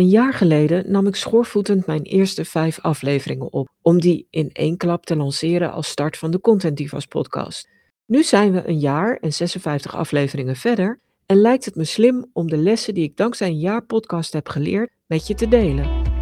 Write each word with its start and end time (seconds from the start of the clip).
Een 0.00 0.08
jaar 0.08 0.34
geleden 0.34 0.90
nam 0.90 1.06
ik 1.06 1.16
schoorvoetend 1.16 1.86
mijn 1.86 2.02
eerste 2.02 2.44
vijf 2.44 2.78
afleveringen 2.80 3.52
op, 3.52 3.68
om 3.82 4.00
die 4.00 4.26
in 4.30 4.50
één 4.52 4.76
klap 4.76 5.06
te 5.06 5.16
lanceren 5.16 5.72
als 5.72 5.88
start 5.88 6.16
van 6.16 6.30
de 6.30 6.40
Content 6.40 6.76
Divas 6.76 7.06
podcast. 7.06 7.68
Nu 8.06 8.22
zijn 8.22 8.52
we 8.52 8.68
een 8.68 8.78
jaar 8.78 9.16
en 9.16 9.32
56 9.32 9.96
afleveringen 9.96 10.56
verder 10.56 11.00
en 11.26 11.36
lijkt 11.36 11.64
het 11.64 11.74
me 11.74 11.84
slim 11.84 12.30
om 12.32 12.48
de 12.48 12.56
lessen 12.56 12.94
die 12.94 13.04
ik 13.04 13.16
dankzij 13.16 13.48
een 13.48 13.58
jaar 13.58 13.84
podcast 13.84 14.32
heb 14.32 14.48
geleerd 14.48 14.90
met 15.06 15.26
je 15.26 15.34
te 15.34 15.48
delen. 15.48 16.19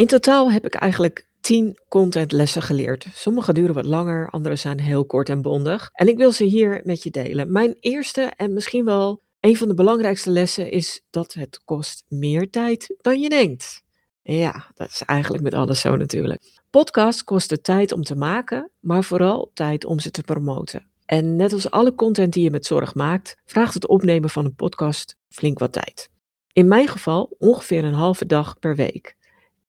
In 0.00 0.06
totaal 0.06 0.52
heb 0.52 0.64
ik 0.64 0.74
eigenlijk 0.74 1.26
10 1.40 1.78
contentlessen 1.88 2.62
geleerd. 2.62 3.06
Sommige 3.12 3.52
duren 3.52 3.74
wat 3.74 3.84
langer, 3.84 4.30
andere 4.30 4.56
zijn 4.56 4.80
heel 4.80 5.04
kort 5.04 5.28
en 5.28 5.42
bondig. 5.42 5.90
En 5.92 6.08
ik 6.08 6.16
wil 6.16 6.32
ze 6.32 6.44
hier 6.44 6.80
met 6.84 7.02
je 7.02 7.10
delen. 7.10 7.52
Mijn 7.52 7.76
eerste 7.80 8.22
en 8.36 8.52
misschien 8.52 8.84
wel 8.84 9.22
een 9.40 9.56
van 9.56 9.68
de 9.68 9.74
belangrijkste 9.74 10.30
lessen 10.30 10.70
is 10.70 11.02
dat 11.10 11.32
het 11.32 11.60
kost 11.64 12.04
meer 12.08 12.50
tijd 12.50 12.94
dan 13.00 13.20
je 13.20 13.28
denkt. 13.28 13.82
Ja, 14.22 14.70
dat 14.74 14.88
is 14.88 15.02
eigenlijk 15.02 15.42
met 15.42 15.54
alles 15.54 15.80
zo 15.80 15.96
natuurlijk. 15.96 16.60
Podcasts 16.70 17.24
kosten 17.24 17.62
tijd 17.62 17.92
om 17.92 18.02
te 18.02 18.16
maken, 18.16 18.70
maar 18.78 19.04
vooral 19.04 19.50
tijd 19.54 19.84
om 19.84 19.98
ze 19.98 20.10
te 20.10 20.22
promoten. 20.22 20.86
En 21.06 21.36
net 21.36 21.52
als 21.52 21.70
alle 21.70 21.94
content 21.94 22.32
die 22.32 22.42
je 22.42 22.50
met 22.50 22.66
zorg 22.66 22.94
maakt, 22.94 23.36
vraagt 23.44 23.74
het 23.74 23.86
opnemen 23.86 24.30
van 24.30 24.44
een 24.44 24.54
podcast 24.54 25.16
flink 25.28 25.58
wat 25.58 25.72
tijd. 25.72 26.10
In 26.52 26.68
mijn 26.68 26.88
geval 26.88 27.36
ongeveer 27.38 27.84
een 27.84 27.94
halve 27.94 28.26
dag 28.26 28.58
per 28.58 28.76
week. 28.76 29.18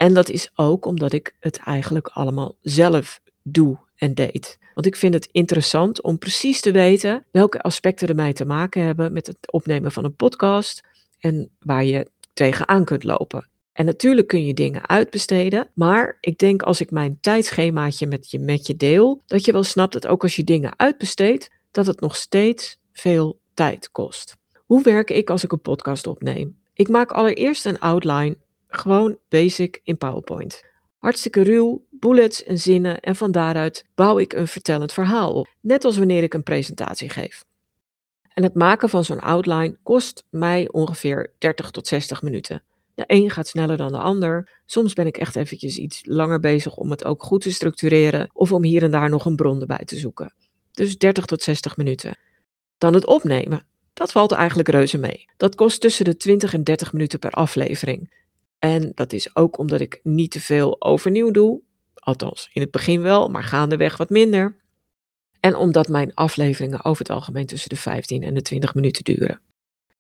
En 0.02 0.14
dat 0.14 0.30
is 0.30 0.50
ook 0.56 0.86
omdat 0.86 1.14
ik 1.14 1.36
het 1.40 1.58
eigenlijk 1.58 2.08
allemaal 2.08 2.56
zelf 2.62 3.22
doe 3.44 3.78
en 3.96 4.14
deed. 4.14 4.58
Want 4.74 4.86
ik 4.86 4.96
vind 4.96 5.14
het 5.14 5.30
interessant 5.32 6.02
om 6.02 6.18
precies 6.18 6.62
te 6.62 6.72
weten 6.72 7.26
welke 7.32 7.62
aspecten 7.62 8.08
er 8.08 8.16
mij 8.16 8.34
te 8.34 8.46
maken 8.46 8.84
hebben 8.84 9.14
met 9.14 9.28
het 9.28 9.52
opnemen 9.52 9.92
van 9.92 10.04
een 10.04 10.16
podcast 10.16 10.82
en 11.20 11.50
waar 11.60 11.84
je 11.84 12.08
tegenaan 12.34 12.86
kunt 12.86 13.04
lopen. 13.04 13.48
En 13.74 13.86
natuurlijk 13.86 14.28
kun 14.28 14.46
je 14.46 14.54
dingen 14.54 14.90
uitbesteden, 14.90 15.70
maar 15.74 16.18
ik 16.20 16.38
denk 16.38 16.62
als 16.62 16.82
ik 16.82 16.92
mijn 16.92 17.18
tijdschemaatje 17.20 18.08
met 18.08 18.32
je, 18.32 18.40
met 18.40 18.68
je 18.68 18.76
deel, 18.76 19.22
dat 19.26 19.46
je 19.46 19.52
wel 19.52 19.64
snapt 19.64 19.94
dat 19.94 20.08
ook 20.08 20.24
als 20.24 20.36
je 20.36 20.44
dingen 20.44 20.74
uitbesteedt, 20.76 21.50
dat 21.72 21.86
het 21.86 22.00
nog 22.00 22.16
steeds 22.16 22.78
veel 22.94 23.40
tijd 23.54 23.92
kost. 23.92 24.38
Hoe 24.66 24.84
werk 24.84 25.10
ik 25.10 25.30
als 25.30 25.44
ik 25.44 25.52
een 25.52 25.62
podcast 25.62 26.08
opneem? 26.08 26.60
Ik 26.74 26.90
maak 26.90 27.12
allereerst 27.12 27.66
een 27.66 27.80
outline 27.80 28.38
gewoon 28.72 29.18
basic 29.30 29.80
in 29.84 29.98
PowerPoint. 29.98 30.64
Hartstikke 30.98 31.42
ruw, 31.42 31.86
bullets 31.90 32.44
en 32.44 32.58
zinnen 32.58 33.00
en 33.00 33.16
van 33.16 33.32
daaruit 33.32 33.86
bouw 33.96 34.20
ik 34.20 34.34
een 34.34 34.48
vertellend 34.48 34.94
verhaal 34.94 35.34
op, 35.34 35.48
net 35.62 35.86
als 35.86 35.98
wanneer 35.98 36.24
ik 36.24 36.34
een 36.34 36.44
presentatie 36.44 37.10
geef. 37.10 37.44
En 38.34 38.44
het 38.44 38.56
maken 38.56 38.90
van 38.90 39.04
zo'n 39.04 39.20
outline 39.20 39.78
kost 39.84 40.24
mij 40.30 40.70
ongeveer 40.72 41.34
30 41.38 41.72
tot 41.72 41.88
60 41.88 42.22
minuten. 42.22 42.64
De 42.96 43.04
een 43.08 43.30
gaat 43.30 43.48
sneller 43.48 43.78
dan 43.78 43.92
de 43.92 43.98
ander. 43.98 44.62
Soms 44.66 44.94
ben 44.94 45.08
ik 45.08 45.18
echt 45.18 45.36
eventjes 45.36 45.78
iets 45.78 46.02
langer 46.04 46.40
bezig 46.40 46.76
om 46.76 46.92
het 46.92 47.06
ook 47.06 47.24
goed 47.24 47.42
te 47.42 47.52
structureren 47.52 48.30
of 48.34 48.52
om 48.52 48.64
hier 48.64 48.84
en 48.84 48.92
daar 48.92 49.10
nog 49.10 49.26
een 49.26 49.36
bron 49.36 49.62
erbij 49.62 49.86
te 49.86 49.98
zoeken. 49.98 50.34
Dus 50.72 50.98
30 50.98 51.26
tot 51.26 51.42
60 51.42 51.78
minuten. 51.78 52.18
Dan 52.78 52.94
het 52.94 53.06
opnemen. 53.06 53.66
Dat 53.94 54.12
valt 54.12 54.32
eigenlijk 54.32 54.70
reuze 54.70 54.98
mee. 54.98 55.26
Dat 55.38 55.56
kost 55.56 55.82
tussen 55.82 56.06
de 56.06 56.18
20 56.18 56.54
en 56.54 56.64
30 56.64 56.94
minuten 56.94 57.20
per 57.20 57.32
aflevering. 57.32 58.21
En 58.62 58.92
dat 58.96 59.14
is 59.14 59.36
ook 59.36 59.58
omdat 59.58 59.80
ik 59.80 60.00
niet 60.04 60.32
te 60.32 60.40
veel 60.40 60.82
overnieuw 60.82 61.32
doe. 61.32 61.62
Althans, 61.94 62.50
in 62.54 62.62
het 62.62 62.72
begin 62.72 63.02
wel, 63.02 63.30
maar 63.30 63.44
gaandeweg 63.44 63.98
wat 63.98 64.10
minder. 64.10 64.56
En 65.40 65.56
omdat 65.56 65.88
mijn 65.88 66.14
afleveringen 66.14 66.86
over 66.86 67.00
het 67.00 67.16
algemeen 67.16 67.46
tussen 67.46 67.70
de 67.70 67.76
15 67.76 68.24
en 68.24 68.34
de 68.34 68.42
20 68.42 68.76
minuten 68.76 69.04
duren. 69.04 69.42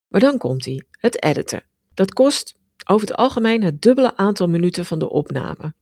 Maar 0.08 0.22
dan 0.22 0.38
komt 0.38 0.66
hij, 0.66 0.84
het 0.92 1.24
editen. 1.24 1.64
Dat 1.94 2.14
kost 2.14 2.56
over 2.86 3.08
het 3.08 3.18
algemeen 3.18 3.64
het 3.64 3.82
dubbele 3.82 4.18
aantal 4.18 4.48
minuten 4.48 4.86
van 4.86 5.00
de 5.00 5.10
opname. 5.10 5.74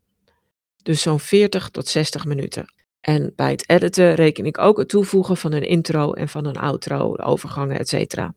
Dus 0.83 1.01
zo'n 1.01 1.19
40 1.19 1.69
tot 1.69 1.87
60 1.87 2.25
minuten. 2.25 2.73
En 3.01 3.33
bij 3.35 3.51
het 3.51 3.69
editen 3.69 4.15
reken 4.15 4.45
ik 4.45 4.57
ook 4.57 4.77
het 4.77 4.89
toevoegen 4.89 5.37
van 5.37 5.51
een 5.51 5.67
intro 5.67 6.13
en 6.13 6.29
van 6.29 6.45
een 6.45 6.57
outro, 6.57 7.15
overgangen, 7.15 7.79
etc. 7.79 8.27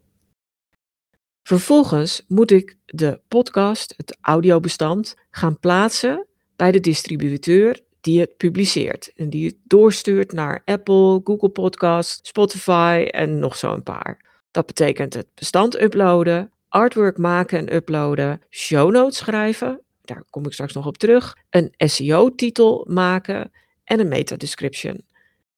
Vervolgens 1.42 2.24
moet 2.28 2.50
ik 2.50 2.76
de 2.86 3.20
podcast, 3.28 3.94
het 3.96 4.16
audiobestand, 4.20 5.16
gaan 5.30 5.58
plaatsen 5.58 6.26
bij 6.56 6.72
de 6.72 6.80
distributeur 6.80 7.80
die 8.00 8.20
het 8.20 8.36
publiceert. 8.36 9.12
En 9.16 9.30
die 9.30 9.46
het 9.46 9.56
doorstuurt 9.64 10.32
naar 10.32 10.62
Apple, 10.64 11.20
Google 11.24 11.48
Podcast, 11.48 12.26
Spotify 12.26 13.08
en 13.10 13.38
nog 13.38 13.56
zo'n 13.56 13.82
paar. 13.82 14.40
Dat 14.50 14.66
betekent 14.66 15.14
het 15.14 15.26
bestand 15.34 15.80
uploaden, 15.80 16.50
artwork 16.68 17.18
maken 17.18 17.58
en 17.58 17.74
uploaden, 17.74 18.42
show 18.50 18.90
notes 18.90 19.16
schrijven, 19.16 19.80
daar 20.02 20.24
kom 20.30 20.46
ik 20.46 20.52
straks 20.52 20.72
nog 20.72 20.86
op 20.86 20.98
terug, 20.98 21.36
een 21.50 21.72
SEO-titel 21.76 22.86
maken 22.88 23.50
en 23.84 24.00
een 24.00 24.08
meta-description. 24.08 25.04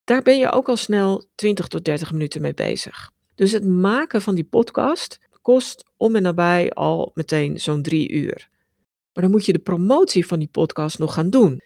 Daar 0.04 0.22
ben 0.22 0.38
je 0.38 0.52
ook 0.52 0.68
al 0.68 0.76
snel 0.76 1.24
20 1.34 1.68
tot 1.68 1.84
30 1.84 2.12
minuten 2.12 2.40
mee 2.40 2.54
bezig. 2.54 3.10
Dus 3.34 3.52
het 3.52 3.64
maken 3.64 4.22
van 4.22 4.34
die 4.34 4.44
podcast 4.44 5.18
kost 5.44 5.84
om 5.96 6.16
en 6.16 6.22
nabij 6.22 6.70
al 6.70 7.10
meteen 7.14 7.60
zo'n 7.60 7.82
drie 7.82 8.10
uur. 8.10 8.48
Maar 9.12 9.22
dan 9.22 9.30
moet 9.30 9.46
je 9.46 9.52
de 9.52 9.58
promotie 9.58 10.26
van 10.26 10.38
die 10.38 10.48
podcast 10.48 10.98
nog 10.98 11.14
gaan 11.14 11.30
doen. 11.30 11.60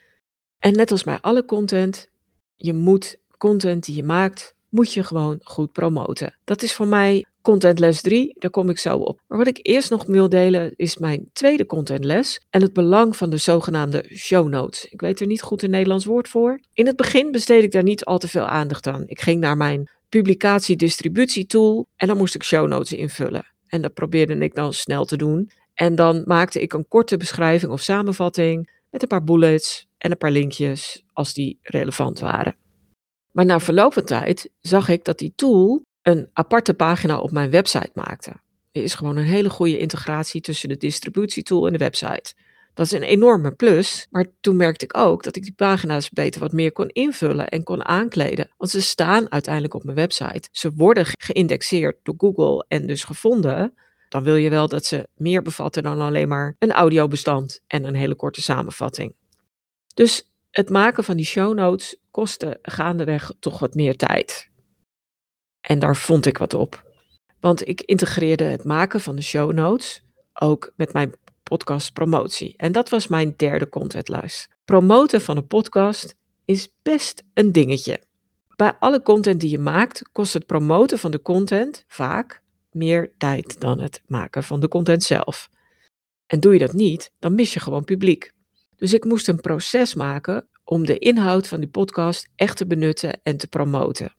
En 0.58 0.72
net 0.72 0.90
als 0.90 1.04
bij 1.04 1.18
alle 1.20 1.44
content, 1.44 2.08
je 2.56 2.74
moet 2.74 3.18
content 3.36 3.84
die 3.84 3.96
je 3.96 4.02
maakt, 4.02 4.54
moet 4.68 4.92
je 4.92 5.04
gewoon 5.04 5.40
goed 5.42 5.72
promoten. 5.72 6.38
Dat 6.44 6.62
is 6.62 6.74
voor 6.74 6.86
mij 6.86 7.24
contentles 7.42 8.00
3, 8.00 8.34
daar 8.38 8.50
kom 8.50 8.70
ik 8.70 8.78
zo 8.78 8.96
op. 8.96 9.20
Maar 9.26 9.38
wat 9.38 9.46
ik 9.46 9.58
eerst 9.62 9.90
nog 9.90 10.04
wil 10.04 10.28
delen 10.28 10.72
is 10.76 10.96
mijn 10.96 11.28
tweede 11.32 11.66
contentles 11.66 12.40
en 12.50 12.62
het 12.62 12.72
belang 12.72 13.16
van 13.16 13.30
de 13.30 13.36
zogenaamde 13.36 14.04
show 14.14 14.48
notes. 14.48 14.84
Ik 14.84 15.00
weet 15.00 15.20
er 15.20 15.26
niet 15.26 15.42
goed 15.42 15.62
een 15.62 15.70
Nederlands 15.70 16.04
woord 16.04 16.28
voor. 16.28 16.60
In 16.72 16.86
het 16.86 16.96
begin 16.96 17.30
besteed 17.30 17.62
ik 17.62 17.72
daar 17.72 17.82
niet 17.82 18.04
al 18.04 18.18
te 18.18 18.28
veel 18.28 18.46
aandacht 18.46 18.86
aan. 18.86 19.02
Ik 19.06 19.20
ging 19.20 19.40
naar 19.40 19.56
mijn 19.56 19.90
publicatie-distributie 20.08 21.46
tool 21.46 21.86
en 21.96 22.06
dan 22.06 22.16
moest 22.16 22.34
ik 22.34 22.42
show 22.42 22.68
notes 22.68 22.92
invullen. 22.92 23.56
En 23.68 23.82
dat 23.82 23.94
probeerde 23.94 24.38
ik 24.38 24.54
dan 24.54 24.72
snel 24.72 25.04
te 25.04 25.16
doen. 25.16 25.50
En 25.74 25.94
dan 25.94 26.22
maakte 26.26 26.60
ik 26.60 26.72
een 26.72 26.88
korte 26.88 27.16
beschrijving 27.16 27.72
of 27.72 27.80
samenvatting 27.80 28.70
met 28.90 29.02
een 29.02 29.08
paar 29.08 29.24
bullets 29.24 29.86
en 29.98 30.10
een 30.10 30.16
paar 30.16 30.30
linkjes 30.30 31.04
als 31.12 31.34
die 31.34 31.58
relevant 31.62 32.18
waren. 32.18 32.56
Maar 33.32 33.44
na 33.44 33.60
verloop 33.60 33.92
van 33.92 34.04
tijd 34.04 34.50
zag 34.60 34.88
ik 34.88 35.04
dat 35.04 35.18
die 35.18 35.32
tool 35.36 35.82
een 36.02 36.28
aparte 36.32 36.74
pagina 36.74 37.20
op 37.20 37.30
mijn 37.30 37.50
website 37.50 37.90
maakte. 37.94 38.30
Er 38.72 38.82
is 38.82 38.94
gewoon 38.94 39.16
een 39.16 39.24
hele 39.24 39.50
goede 39.50 39.78
integratie 39.78 40.40
tussen 40.40 40.68
de 40.68 40.76
distributietool 40.76 41.66
en 41.66 41.72
de 41.72 41.78
website. 41.78 42.34
Dat 42.78 42.86
is 42.86 42.92
een 42.92 43.02
enorme 43.02 43.50
plus, 43.50 44.06
maar 44.10 44.26
toen 44.40 44.56
merkte 44.56 44.84
ik 44.84 44.96
ook 44.96 45.22
dat 45.22 45.36
ik 45.36 45.42
die 45.42 45.54
pagina's 45.54 46.10
beter 46.10 46.40
wat 46.40 46.52
meer 46.52 46.72
kon 46.72 46.88
invullen 46.88 47.48
en 47.48 47.62
kon 47.62 47.84
aankleden. 47.84 48.50
Want 48.56 48.70
ze 48.70 48.82
staan 48.82 49.32
uiteindelijk 49.32 49.74
op 49.74 49.84
mijn 49.84 49.96
website. 49.96 50.48
Ze 50.52 50.72
worden 50.74 51.06
geïndexeerd 51.06 51.96
door 52.02 52.14
Google 52.16 52.64
en 52.68 52.86
dus 52.86 53.04
gevonden. 53.04 53.74
Dan 54.08 54.22
wil 54.22 54.36
je 54.36 54.50
wel 54.50 54.68
dat 54.68 54.84
ze 54.84 55.08
meer 55.14 55.42
bevatten 55.42 55.82
dan 55.82 56.00
alleen 56.00 56.28
maar 56.28 56.56
een 56.58 56.72
audiobestand 56.72 57.60
en 57.66 57.84
een 57.84 57.94
hele 57.94 58.14
korte 58.14 58.42
samenvatting. 58.42 59.14
Dus 59.94 60.30
het 60.50 60.70
maken 60.70 61.04
van 61.04 61.16
die 61.16 61.26
show 61.26 61.54
notes 61.54 61.96
kostte 62.10 62.58
gaandeweg 62.62 63.32
toch 63.38 63.58
wat 63.58 63.74
meer 63.74 63.96
tijd. 63.96 64.50
En 65.60 65.78
daar 65.78 65.96
vond 65.96 66.26
ik 66.26 66.38
wat 66.38 66.54
op. 66.54 66.92
Want 67.40 67.68
ik 67.68 67.80
integreerde 67.80 68.44
het 68.44 68.64
maken 68.64 69.00
van 69.00 69.16
de 69.16 69.22
show 69.22 69.52
notes 69.52 70.04
ook 70.32 70.72
met 70.76 70.92
mijn 70.92 71.14
podcast 71.48 71.92
promotie. 71.92 72.54
En 72.56 72.72
dat 72.72 72.88
was 72.88 73.06
mijn 73.06 73.34
derde 73.36 73.68
contentlijst. 73.68 74.48
Promoten 74.64 75.20
van 75.20 75.36
een 75.36 75.46
podcast 75.46 76.14
is 76.44 76.68
best 76.82 77.22
een 77.34 77.52
dingetje. 77.52 78.00
Bij 78.56 78.72
alle 78.78 79.02
content 79.02 79.40
die 79.40 79.50
je 79.50 79.58
maakt, 79.58 80.08
kost 80.12 80.32
het 80.32 80.46
promoten 80.46 80.98
van 80.98 81.10
de 81.10 81.22
content 81.22 81.84
vaak 81.86 82.42
meer 82.70 83.12
tijd 83.18 83.60
dan 83.60 83.80
het 83.80 84.02
maken 84.06 84.42
van 84.42 84.60
de 84.60 84.68
content 84.68 85.02
zelf. 85.02 85.50
En 86.26 86.40
doe 86.40 86.52
je 86.52 86.58
dat 86.58 86.72
niet, 86.72 87.12
dan 87.18 87.34
mis 87.34 87.54
je 87.54 87.60
gewoon 87.60 87.84
publiek. 87.84 88.32
Dus 88.76 88.92
ik 88.92 89.04
moest 89.04 89.28
een 89.28 89.40
proces 89.40 89.94
maken 89.94 90.48
om 90.64 90.86
de 90.86 90.98
inhoud 90.98 91.46
van 91.46 91.60
die 91.60 91.68
podcast 91.68 92.28
echt 92.34 92.56
te 92.56 92.66
benutten 92.66 93.20
en 93.22 93.36
te 93.36 93.48
promoten. 93.48 94.14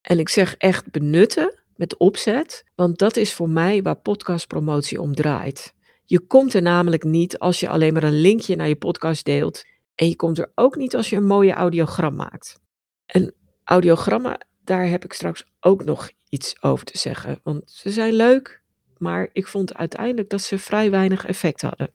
En 0.00 0.18
ik 0.18 0.28
zeg 0.28 0.54
echt 0.56 0.90
benutten 0.90 1.62
met 1.76 1.96
opzet, 1.96 2.64
want 2.74 2.98
dat 2.98 3.16
is 3.16 3.34
voor 3.34 3.48
mij 3.48 3.82
waar 3.82 4.00
podcastpromotie 4.00 5.00
om 5.00 5.14
draait. 5.14 5.74
Je 6.08 6.20
komt 6.20 6.54
er 6.54 6.62
namelijk 6.62 7.04
niet 7.04 7.38
als 7.38 7.60
je 7.60 7.68
alleen 7.68 7.92
maar 7.92 8.02
een 8.02 8.20
linkje 8.20 8.56
naar 8.56 8.68
je 8.68 8.76
podcast 8.76 9.24
deelt. 9.24 9.64
En 9.94 10.08
je 10.08 10.16
komt 10.16 10.38
er 10.38 10.52
ook 10.54 10.76
niet 10.76 10.96
als 10.96 11.10
je 11.10 11.16
een 11.16 11.26
mooie 11.26 11.52
audiogram 11.52 12.14
maakt. 12.14 12.60
En 13.06 13.34
audiogrammen, 13.64 14.46
daar 14.64 14.86
heb 14.86 15.04
ik 15.04 15.12
straks 15.12 15.44
ook 15.60 15.84
nog 15.84 16.10
iets 16.28 16.62
over 16.62 16.86
te 16.86 16.98
zeggen. 16.98 17.40
Want 17.42 17.70
ze 17.70 17.90
zijn 17.90 18.12
leuk, 18.12 18.62
maar 18.98 19.28
ik 19.32 19.46
vond 19.46 19.74
uiteindelijk 19.74 20.30
dat 20.30 20.40
ze 20.40 20.58
vrij 20.58 20.90
weinig 20.90 21.26
effect 21.26 21.62
hadden. 21.62 21.92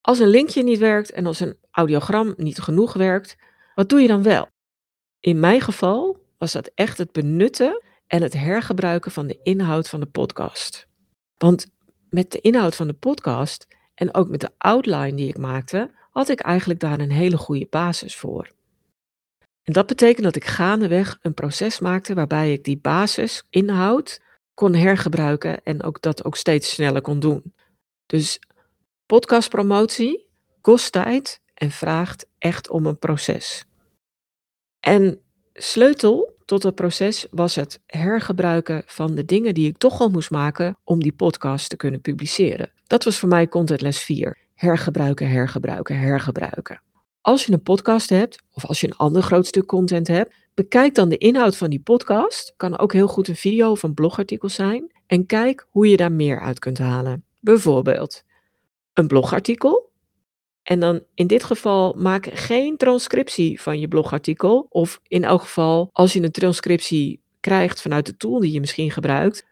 Als 0.00 0.18
een 0.18 0.28
linkje 0.28 0.62
niet 0.62 0.78
werkt 0.78 1.10
en 1.10 1.26
als 1.26 1.40
een 1.40 1.56
audiogram 1.70 2.34
niet 2.36 2.58
genoeg 2.58 2.92
werkt, 2.92 3.36
wat 3.74 3.88
doe 3.88 4.00
je 4.00 4.08
dan 4.08 4.22
wel? 4.22 4.48
In 5.20 5.40
mijn 5.40 5.60
geval 5.60 6.22
was 6.38 6.52
dat 6.52 6.70
echt 6.74 6.98
het 6.98 7.12
benutten 7.12 7.82
en 8.06 8.22
het 8.22 8.32
hergebruiken 8.32 9.10
van 9.10 9.26
de 9.26 9.38
inhoud 9.42 9.88
van 9.88 10.00
de 10.00 10.06
podcast. 10.06 10.86
Want 11.36 11.66
met 12.10 12.30
de 12.30 12.40
inhoud 12.40 12.76
van 12.76 12.86
de 12.86 12.92
podcast 12.92 13.66
en 13.94 14.14
ook 14.14 14.28
met 14.28 14.40
de 14.40 14.50
outline 14.58 15.14
die 15.14 15.28
ik 15.28 15.38
maakte, 15.38 15.90
had 16.10 16.28
ik 16.28 16.40
eigenlijk 16.40 16.80
daar 16.80 17.00
een 17.00 17.10
hele 17.10 17.36
goede 17.36 17.66
basis 17.70 18.16
voor. 18.16 18.50
En 19.62 19.72
dat 19.72 19.86
betekent 19.86 20.24
dat 20.24 20.36
ik 20.36 20.44
gaandeweg 20.44 21.18
een 21.22 21.34
proces 21.34 21.78
maakte 21.78 22.14
waarbij 22.14 22.52
ik 22.52 22.64
die 22.64 22.78
basisinhoud 22.78 24.20
kon 24.54 24.74
hergebruiken 24.74 25.62
en 25.62 25.82
ook 25.82 26.02
dat 26.02 26.24
ook 26.24 26.36
steeds 26.36 26.70
sneller 26.70 27.00
kon 27.00 27.20
doen. 27.20 27.54
Dus 28.06 28.38
podcastpromotie 29.06 30.26
kost 30.60 30.92
tijd 30.92 31.40
en 31.54 31.70
vraagt 31.70 32.26
echt 32.38 32.68
om 32.68 32.86
een 32.86 32.98
proces. 32.98 33.64
En 34.80 35.20
sleutel 35.52 36.37
tot 36.48 36.62
het 36.62 36.74
proces 36.74 37.26
was 37.30 37.54
het 37.54 37.80
hergebruiken 37.86 38.82
van 38.86 39.14
de 39.14 39.24
dingen 39.24 39.54
die 39.54 39.68
ik 39.68 39.78
toch 39.78 40.00
al 40.00 40.08
moest 40.08 40.30
maken 40.30 40.76
om 40.84 41.02
die 41.02 41.12
podcast 41.12 41.68
te 41.68 41.76
kunnen 41.76 42.00
publiceren. 42.00 42.72
Dat 42.86 43.04
was 43.04 43.18
voor 43.18 43.28
mij 43.28 43.48
Content 43.48 43.80
Les 43.80 44.02
4. 44.02 44.38
Hergebruiken, 44.54 45.28
hergebruiken, 45.28 45.98
hergebruiken. 45.98 46.82
Als 47.20 47.46
je 47.46 47.52
een 47.52 47.62
podcast 47.62 48.10
hebt, 48.10 48.42
of 48.52 48.66
als 48.66 48.80
je 48.80 48.86
een 48.86 48.96
ander 48.96 49.22
groot 49.22 49.46
stuk 49.46 49.66
content 49.66 50.08
hebt, 50.08 50.34
bekijk 50.54 50.94
dan 50.94 51.08
de 51.08 51.18
inhoud 51.18 51.56
van 51.56 51.70
die 51.70 51.80
podcast. 51.80 52.54
Kan 52.56 52.78
ook 52.78 52.92
heel 52.92 53.08
goed 53.08 53.28
een 53.28 53.36
video 53.36 53.70
of 53.70 53.82
een 53.82 53.94
blogartikel 53.94 54.48
zijn. 54.48 54.92
En 55.06 55.26
kijk 55.26 55.66
hoe 55.70 55.88
je 55.88 55.96
daar 55.96 56.12
meer 56.12 56.40
uit 56.40 56.58
kunt 56.58 56.78
halen. 56.78 57.24
Bijvoorbeeld 57.40 58.22
een 58.92 59.06
blogartikel. 59.06 59.87
En 60.68 60.80
dan 60.80 61.02
in 61.14 61.26
dit 61.26 61.44
geval 61.44 61.94
maak 61.96 62.28
geen 62.32 62.76
transcriptie 62.76 63.60
van 63.60 63.80
je 63.80 63.88
blogartikel. 63.88 64.66
Of 64.68 65.00
in 65.02 65.24
elk 65.24 65.40
geval, 65.40 65.88
als 65.92 66.12
je 66.12 66.22
een 66.22 66.30
transcriptie 66.30 67.22
krijgt 67.40 67.80
vanuit 67.80 68.06
de 68.06 68.16
tool 68.16 68.40
die 68.40 68.52
je 68.52 68.60
misschien 68.60 68.90
gebruikt, 68.90 69.46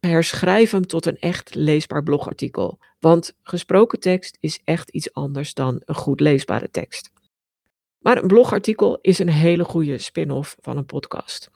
herschrijf 0.00 0.70
hem 0.70 0.86
tot 0.86 1.06
een 1.06 1.18
echt 1.18 1.54
leesbaar 1.54 2.02
blogartikel. 2.02 2.78
Want 3.00 3.36
gesproken 3.42 4.00
tekst 4.00 4.36
is 4.40 4.60
echt 4.64 4.90
iets 4.90 5.12
anders 5.12 5.54
dan 5.54 5.82
een 5.84 5.94
goed 5.94 6.20
leesbare 6.20 6.70
tekst. 6.70 7.10
Maar 7.98 8.22
een 8.22 8.28
blogartikel 8.28 8.98
is 9.00 9.18
een 9.18 9.30
hele 9.30 9.64
goede 9.64 9.98
spin-off 9.98 10.56
van 10.60 10.76
een 10.76 10.86
podcast. 10.86 11.50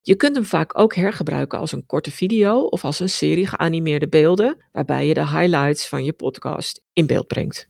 Je 0.00 0.14
kunt 0.14 0.36
hem 0.36 0.44
vaak 0.44 0.78
ook 0.78 0.94
hergebruiken 0.94 1.58
als 1.58 1.72
een 1.72 1.86
korte 1.86 2.10
video 2.10 2.60
of 2.60 2.84
als 2.84 3.00
een 3.00 3.08
serie 3.08 3.46
geanimeerde 3.46 4.08
beelden, 4.08 4.64
waarbij 4.72 5.06
je 5.06 5.14
de 5.14 5.28
highlights 5.28 5.88
van 5.88 6.04
je 6.04 6.12
podcast 6.12 6.82
in 6.92 7.06
beeld 7.06 7.26
brengt. 7.26 7.68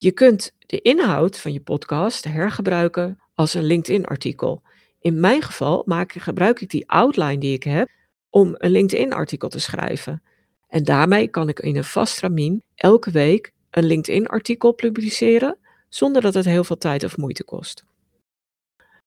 Je 0.00 0.12
kunt 0.12 0.52
de 0.66 0.80
inhoud 0.80 1.38
van 1.38 1.52
je 1.52 1.60
podcast 1.60 2.24
hergebruiken 2.24 3.18
als 3.34 3.54
een 3.54 3.64
LinkedIn-artikel. 3.64 4.62
In 5.00 5.20
mijn 5.20 5.42
geval 5.42 5.82
maak, 5.86 6.12
gebruik 6.12 6.60
ik 6.60 6.70
die 6.70 6.90
outline 6.90 7.38
die 7.38 7.52
ik 7.52 7.62
heb 7.62 7.88
om 8.30 8.54
een 8.58 8.70
LinkedIn-artikel 8.70 9.48
te 9.48 9.58
schrijven. 9.58 10.22
En 10.68 10.84
daarmee 10.84 11.28
kan 11.28 11.48
ik 11.48 11.60
in 11.60 11.76
een 11.76 11.84
vast 11.84 12.12
stramien 12.12 12.62
elke 12.74 13.10
week 13.10 13.52
een 13.70 13.84
LinkedIn-artikel 13.84 14.72
publiceren 14.72 15.58
zonder 15.88 16.22
dat 16.22 16.34
het 16.34 16.44
heel 16.44 16.64
veel 16.64 16.78
tijd 16.78 17.04
of 17.04 17.16
moeite 17.16 17.44
kost. 17.44 17.84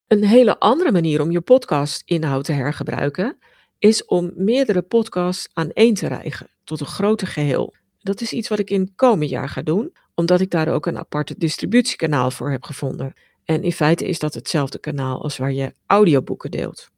Een 0.07 0.23
hele 0.23 0.59
andere 0.59 0.91
manier 0.91 1.21
om 1.21 1.31
je 1.31 1.41
podcast-inhoud 1.41 2.45
te 2.45 2.51
hergebruiken 2.51 3.38
is 3.79 4.05
om 4.05 4.31
meerdere 4.35 4.81
podcasts 4.81 5.49
aan 5.53 5.71
één 5.71 5.93
te 5.93 6.07
rijgen 6.07 6.49
tot 6.63 6.79
een 6.79 6.85
groter 6.85 7.27
geheel. 7.27 7.73
Dat 7.99 8.21
is 8.21 8.31
iets 8.31 8.47
wat 8.47 8.59
ik 8.59 8.69
in 8.69 8.81
het 8.81 8.91
komend 8.95 9.29
jaar 9.29 9.49
ga 9.49 9.61
doen, 9.61 9.93
omdat 10.21 10.41
ik 10.41 10.50
daar 10.50 10.68
ook 10.68 10.85
een 10.85 10.97
aparte 10.97 11.35
distributiekanaal 11.38 12.31
voor 12.31 12.51
heb 12.51 12.63
gevonden. 12.63 13.13
En 13.45 13.63
in 13.63 13.71
feite 13.71 14.07
is 14.07 14.19
dat 14.19 14.33
hetzelfde 14.33 14.79
kanaal 14.79 15.21
als 15.21 15.38
waar 15.38 15.53
je 15.53 15.73
audioboeken 15.85 16.51
deelt. 16.51 16.89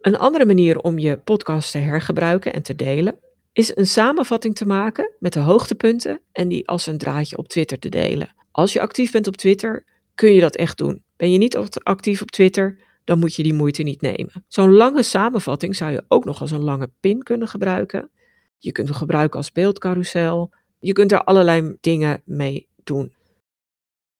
Een 0.00 0.18
andere 0.18 0.46
manier 0.46 0.78
om 0.78 0.98
je 0.98 1.18
podcast 1.18 1.70
te 1.70 1.78
hergebruiken 1.78 2.52
en 2.52 2.62
te 2.62 2.74
delen 2.74 3.18
is 3.52 3.76
een 3.76 3.86
samenvatting 3.86 4.54
te 4.54 4.66
maken 4.66 5.12
met 5.18 5.32
de 5.32 5.40
hoogtepunten 5.40 6.20
en 6.32 6.48
die 6.48 6.68
als 6.68 6.86
een 6.86 6.98
draadje 6.98 7.36
op 7.36 7.48
Twitter 7.48 7.78
te 7.78 7.88
delen. 7.88 8.34
Als 8.50 8.72
je 8.72 8.80
actief 8.80 9.12
bent 9.12 9.26
op 9.26 9.36
Twitter, 9.36 9.84
kun 10.14 10.32
je 10.32 10.40
dat 10.40 10.56
echt 10.56 10.78
doen. 10.78 11.02
Ben 11.16 11.32
je 11.32 11.38
niet 11.38 11.56
actief 11.82 12.22
op 12.22 12.30
Twitter, 12.30 12.78
dan 13.04 13.18
moet 13.18 13.34
je 13.34 13.42
die 13.42 13.54
moeite 13.54 13.82
niet 13.82 14.00
nemen. 14.00 14.44
Zo'n 14.48 14.72
lange 14.72 15.02
samenvatting 15.02 15.76
zou 15.76 15.92
je 15.92 16.04
ook 16.08 16.24
nog 16.24 16.40
als 16.40 16.50
een 16.50 16.64
lange 16.64 16.90
pin 17.00 17.22
kunnen 17.22 17.48
gebruiken. 17.48 18.10
Je 18.58 18.72
kunt 18.72 18.88
hem 18.88 18.96
gebruiken 18.96 19.38
als 19.38 19.52
beeldcarousel. 19.52 20.50
Je 20.78 20.92
kunt 20.92 21.12
er 21.12 21.24
allerlei 21.24 21.76
dingen 21.80 22.22
mee 22.24 22.68
doen. 22.84 23.14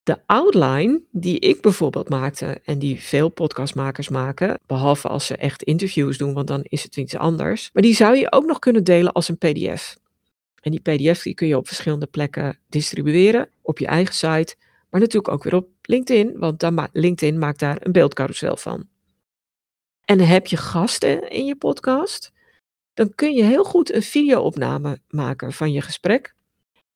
De 0.03 0.19
outline 0.27 1.03
die 1.11 1.39
ik 1.39 1.61
bijvoorbeeld 1.61 2.09
maakte 2.09 2.61
en 2.65 2.79
die 2.79 3.01
veel 3.01 3.29
podcastmakers 3.29 4.09
maken, 4.09 4.61
behalve 4.67 5.09
als 5.09 5.27
ze 5.27 5.37
echt 5.37 5.63
interviews 5.63 6.19
doen, 6.19 6.35
want 6.35 6.47
dan 6.47 6.61
is 6.63 6.83
het 6.83 6.97
iets 6.97 7.17
anders, 7.17 7.71
maar 7.73 7.83
die 7.83 7.95
zou 7.95 8.17
je 8.17 8.33
ook 8.33 8.45
nog 8.45 8.59
kunnen 8.59 8.85
delen 8.85 9.13
als 9.13 9.29
een 9.29 9.39
PDF. 9.39 9.99
En 10.61 10.71
die 10.71 10.81
PDF 10.81 11.23
die 11.23 11.35
kun 11.35 11.47
je 11.47 11.57
op 11.57 11.67
verschillende 11.67 12.07
plekken 12.07 12.59
distribueren, 12.69 13.49
op 13.63 13.79
je 13.79 13.87
eigen 13.87 14.15
site, 14.15 14.57
maar 14.91 15.01
natuurlijk 15.01 15.33
ook 15.33 15.45
weer 15.45 15.55
op 15.55 15.69
LinkedIn, 15.83 16.39
want 16.39 16.61
dan 16.61 16.89
LinkedIn 16.93 17.39
maakt 17.39 17.59
daar 17.59 17.79
een 17.81 17.93
beeldcarousel 17.93 18.57
van. 18.57 18.89
En 20.05 20.21
heb 20.21 20.47
je 20.47 20.57
gasten 20.57 21.31
in 21.31 21.45
je 21.45 21.57
podcast, 21.57 22.33
dan 22.95 23.15
kun 23.15 23.35
je 23.35 23.43
heel 23.43 23.65
goed 23.65 23.93
een 23.93 24.03
videoopname 24.03 25.01
maken 25.09 25.53
van 25.53 25.73
je 25.73 25.81
gesprek. 25.81 26.36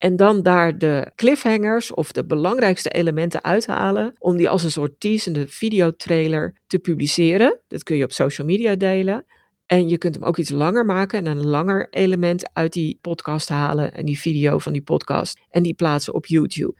En 0.01 0.17
dan 0.17 0.43
daar 0.43 0.79
de 0.79 1.13
cliffhangers 1.15 1.93
of 1.95 2.13
de 2.13 2.25
belangrijkste 2.25 2.91
elementen 2.91 3.45
uithalen. 3.45 4.15
Om 4.19 4.37
die 4.37 4.49
als 4.49 4.63
een 4.63 4.71
soort 4.71 5.01
teasende 5.01 5.49
videotrailer 5.49 6.55
te 6.67 6.79
publiceren. 6.79 7.61
Dat 7.69 7.83
kun 7.83 7.97
je 7.97 8.05
op 8.05 8.13
social 8.13 8.47
media 8.47 8.75
delen. 8.75 9.25
En 9.67 9.89
je 9.89 9.99
kunt 9.99 10.15
hem 10.15 10.25
ook 10.25 10.37
iets 10.37 10.51
langer 10.51 10.85
maken 10.85 11.19
en 11.19 11.27
een 11.27 11.47
langer 11.47 11.89
element 11.91 12.51
uit 12.53 12.73
die 12.73 12.99
podcast 13.01 13.49
halen. 13.49 13.95
En 13.95 14.05
die 14.05 14.19
video 14.19 14.59
van 14.59 14.73
die 14.73 14.83
podcast. 14.83 15.39
En 15.51 15.63
die 15.63 15.75
plaatsen 15.75 16.15
op 16.15 16.27
YouTube. 16.27 16.75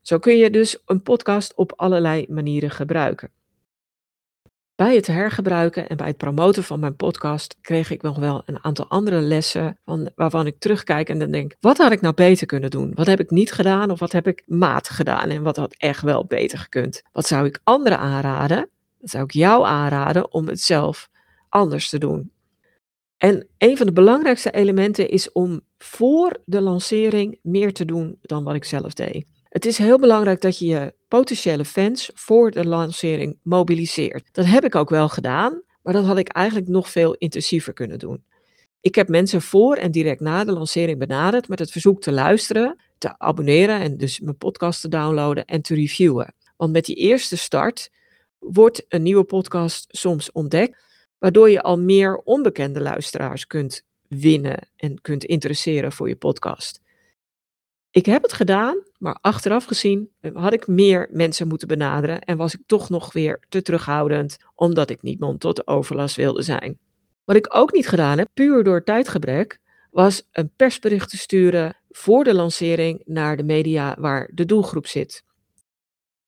Zo 0.00 0.18
kun 0.18 0.36
je 0.36 0.50
dus 0.50 0.78
een 0.86 1.02
podcast 1.02 1.54
op 1.54 1.72
allerlei 1.76 2.26
manieren 2.28 2.70
gebruiken. 2.70 3.30
Bij 4.80 4.94
het 4.94 5.06
hergebruiken 5.06 5.88
en 5.88 5.96
bij 5.96 6.06
het 6.06 6.16
promoten 6.16 6.64
van 6.64 6.80
mijn 6.80 6.96
podcast 6.96 7.56
kreeg 7.60 7.90
ik 7.90 8.02
nog 8.02 8.18
wel 8.18 8.42
een 8.46 8.64
aantal 8.64 8.88
andere 8.88 9.20
lessen 9.20 9.78
van, 9.84 10.10
waarvan 10.14 10.46
ik 10.46 10.58
terugkijk 10.58 11.08
en 11.08 11.18
dan 11.18 11.30
denk, 11.30 11.54
wat 11.60 11.78
had 11.78 11.92
ik 11.92 12.00
nou 12.00 12.14
beter 12.14 12.46
kunnen 12.46 12.70
doen? 12.70 12.92
Wat 12.94 13.06
heb 13.06 13.20
ik 13.20 13.30
niet 13.30 13.52
gedaan 13.52 13.90
of 13.90 13.98
wat 13.98 14.12
heb 14.12 14.26
ik 14.26 14.42
maat 14.46 14.88
gedaan 14.88 15.28
en 15.28 15.42
wat 15.42 15.56
had 15.56 15.74
echt 15.76 16.02
wel 16.02 16.24
beter 16.24 16.58
gekund? 16.58 17.02
Wat 17.12 17.26
zou 17.26 17.46
ik 17.46 17.60
anderen 17.64 17.98
aanraden? 17.98 18.68
Dat 18.98 19.10
zou 19.10 19.24
ik 19.24 19.30
jou 19.30 19.64
aanraden 19.64 20.32
om 20.32 20.48
het 20.48 20.60
zelf 20.60 21.08
anders 21.48 21.88
te 21.88 21.98
doen. 21.98 22.32
En 23.16 23.46
een 23.58 23.76
van 23.76 23.86
de 23.86 23.92
belangrijkste 23.92 24.50
elementen 24.50 25.08
is 25.08 25.32
om 25.32 25.60
voor 25.78 26.42
de 26.44 26.60
lancering 26.60 27.38
meer 27.42 27.72
te 27.72 27.84
doen 27.84 28.18
dan 28.22 28.44
wat 28.44 28.54
ik 28.54 28.64
zelf 28.64 28.92
deed. 28.92 29.26
Het 29.50 29.66
is 29.66 29.78
heel 29.78 29.98
belangrijk 29.98 30.40
dat 30.40 30.58
je 30.58 30.66
je 30.66 30.94
potentiële 31.08 31.64
fans 31.64 32.10
voor 32.14 32.50
de 32.50 32.66
lancering 32.66 33.38
mobiliseert. 33.42 34.28
Dat 34.32 34.46
heb 34.46 34.64
ik 34.64 34.74
ook 34.74 34.90
wel 34.90 35.08
gedaan, 35.08 35.62
maar 35.82 35.92
dat 35.92 36.04
had 36.04 36.18
ik 36.18 36.28
eigenlijk 36.28 36.68
nog 36.68 36.90
veel 36.90 37.14
intensiever 37.14 37.72
kunnen 37.72 37.98
doen. 37.98 38.24
Ik 38.80 38.94
heb 38.94 39.08
mensen 39.08 39.42
voor 39.42 39.76
en 39.76 39.90
direct 39.90 40.20
na 40.20 40.44
de 40.44 40.52
lancering 40.52 40.98
benaderd 40.98 41.48
met 41.48 41.58
het 41.58 41.70
verzoek 41.70 42.00
te 42.00 42.12
luisteren, 42.12 42.80
te 42.98 43.18
abonneren 43.18 43.80
en 43.80 43.96
dus 43.96 44.20
mijn 44.20 44.36
podcast 44.36 44.80
te 44.80 44.88
downloaden 44.88 45.44
en 45.44 45.62
te 45.62 45.74
reviewen. 45.74 46.34
Want 46.56 46.72
met 46.72 46.84
die 46.84 46.96
eerste 46.96 47.36
start 47.36 47.90
wordt 48.38 48.84
een 48.88 49.02
nieuwe 49.02 49.24
podcast 49.24 49.86
soms 49.88 50.32
ontdekt, 50.32 50.84
waardoor 51.18 51.50
je 51.50 51.62
al 51.62 51.78
meer 51.78 52.16
onbekende 52.16 52.80
luisteraars 52.80 53.46
kunt 53.46 53.82
winnen 54.08 54.68
en 54.76 55.00
kunt 55.00 55.24
interesseren 55.24 55.92
voor 55.92 56.08
je 56.08 56.16
podcast. 56.16 56.80
Ik 57.90 58.06
heb 58.06 58.22
het 58.22 58.32
gedaan, 58.32 58.82
maar 59.00 59.18
achteraf 59.20 59.64
gezien 59.64 60.10
eh, 60.20 60.30
had 60.34 60.52
ik 60.52 60.66
meer 60.66 61.08
mensen 61.10 61.48
moeten 61.48 61.68
benaderen 61.68 62.20
en 62.20 62.36
was 62.36 62.54
ik 62.54 62.60
toch 62.66 62.88
nog 62.88 63.12
weer 63.12 63.44
te 63.48 63.62
terughoudend, 63.62 64.36
omdat 64.54 64.90
ik 64.90 65.02
niet 65.02 65.20
mond 65.20 65.40
tot 65.40 65.66
overlast 65.66 66.16
wilde 66.16 66.42
zijn. 66.42 66.78
Wat 67.24 67.36
ik 67.36 67.56
ook 67.56 67.72
niet 67.72 67.88
gedaan 67.88 68.18
heb, 68.18 68.28
puur 68.34 68.64
door 68.64 68.84
tijdgebrek, 68.84 69.58
was 69.90 70.22
een 70.32 70.50
persbericht 70.56 71.10
te 71.10 71.16
sturen 71.16 71.76
voor 71.88 72.24
de 72.24 72.34
lancering 72.34 73.02
naar 73.04 73.36
de 73.36 73.42
media 73.42 73.96
waar 73.98 74.30
de 74.34 74.44
doelgroep 74.44 74.86
zit. 74.86 75.22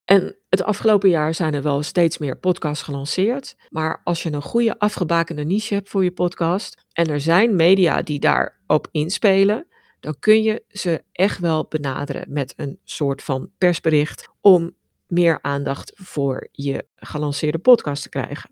En 0.05 0.37
het 0.49 0.63
afgelopen 0.63 1.09
jaar 1.09 1.35
zijn 1.35 1.55
er 1.55 1.63
wel 1.63 1.83
steeds 1.83 2.19
meer 2.19 2.39
podcasts 2.39 2.85
gelanceerd. 2.85 3.57
Maar 3.69 4.01
als 4.05 4.23
je 4.23 4.33
een 4.33 4.43
goede 4.43 4.79
afgebakende 4.79 5.45
niche 5.45 5.75
hebt 5.75 5.89
voor 5.89 6.05
je 6.05 6.13
podcast 6.13 6.85
en 6.93 7.07
er 7.07 7.21
zijn 7.21 7.57
media 7.57 8.03
die 8.03 8.19
daarop 8.19 8.89
inspelen, 8.91 9.67
dan 10.03 10.19
kun 10.19 10.43
je 10.43 10.65
ze 10.69 11.03
echt 11.13 11.39
wel 11.39 11.67
benaderen 11.69 12.33
met 12.33 12.55
een 12.57 12.79
soort 12.85 13.23
van 13.23 13.51
persbericht 13.59 14.29
om 14.41 14.75
meer 15.07 15.39
aandacht 15.43 15.93
voor 15.95 16.49
je 16.53 16.87
gelanceerde 16.97 17.59
podcast 17.59 18.03
te 18.03 18.09
krijgen. 18.09 18.51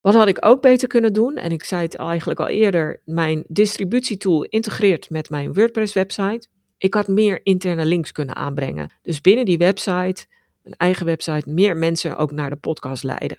Wat 0.00 0.14
had 0.14 0.28
ik 0.28 0.44
ook 0.44 0.62
beter 0.62 0.88
kunnen 0.88 1.12
doen? 1.12 1.36
En 1.36 1.52
ik 1.52 1.64
zei 1.64 1.82
het 1.82 1.94
eigenlijk 1.94 2.40
al 2.40 2.48
eerder, 2.48 3.00
mijn 3.04 3.44
distributietool 3.48 4.44
integreert 4.44 5.10
met 5.10 5.30
mijn 5.30 5.52
WordPress 5.52 5.94
website. 5.94 6.48
Ik 6.78 6.94
had 6.94 7.08
meer 7.08 7.40
interne 7.42 7.84
links 7.84 8.12
kunnen 8.12 8.36
aanbrengen. 8.36 8.92
Dus 9.02 9.20
binnen 9.20 9.44
die 9.44 9.58
website, 9.58 10.26
een 10.62 10.76
eigen 10.76 11.06
website, 11.06 11.50
meer 11.50 11.76
mensen 11.76 12.16
ook 12.16 12.30
naar 12.30 12.50
de 12.50 12.56
podcast 12.56 13.02
leiden. 13.02 13.38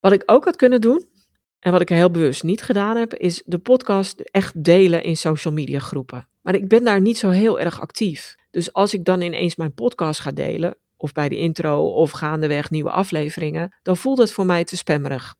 Wat 0.00 0.12
ik 0.12 0.22
ook 0.26 0.44
had 0.44 0.56
kunnen 0.56 0.80
doen, 0.80 1.04
en 1.62 1.72
wat 1.72 1.80
ik 1.80 1.88
heel 1.88 2.10
bewust 2.10 2.42
niet 2.42 2.62
gedaan 2.62 2.96
heb, 2.96 3.14
is 3.14 3.42
de 3.46 3.58
podcast 3.58 4.20
echt 4.20 4.64
delen 4.64 5.02
in 5.02 5.16
social 5.16 5.54
media 5.54 5.78
groepen. 5.78 6.28
Maar 6.40 6.54
ik 6.54 6.68
ben 6.68 6.84
daar 6.84 7.00
niet 7.00 7.18
zo 7.18 7.30
heel 7.30 7.60
erg 7.60 7.80
actief. 7.80 8.34
Dus 8.50 8.72
als 8.72 8.94
ik 8.94 9.04
dan 9.04 9.20
ineens 9.20 9.56
mijn 9.56 9.74
podcast 9.74 10.20
ga 10.20 10.30
delen, 10.30 10.76
of 10.96 11.12
bij 11.12 11.28
de 11.28 11.36
intro 11.36 11.92
of 11.92 12.10
gaandeweg 12.10 12.70
nieuwe 12.70 12.90
afleveringen, 12.90 13.76
dan 13.82 13.96
voelt 13.96 14.18
het 14.18 14.32
voor 14.32 14.46
mij 14.46 14.64
te 14.64 14.76
spammerig. 14.76 15.34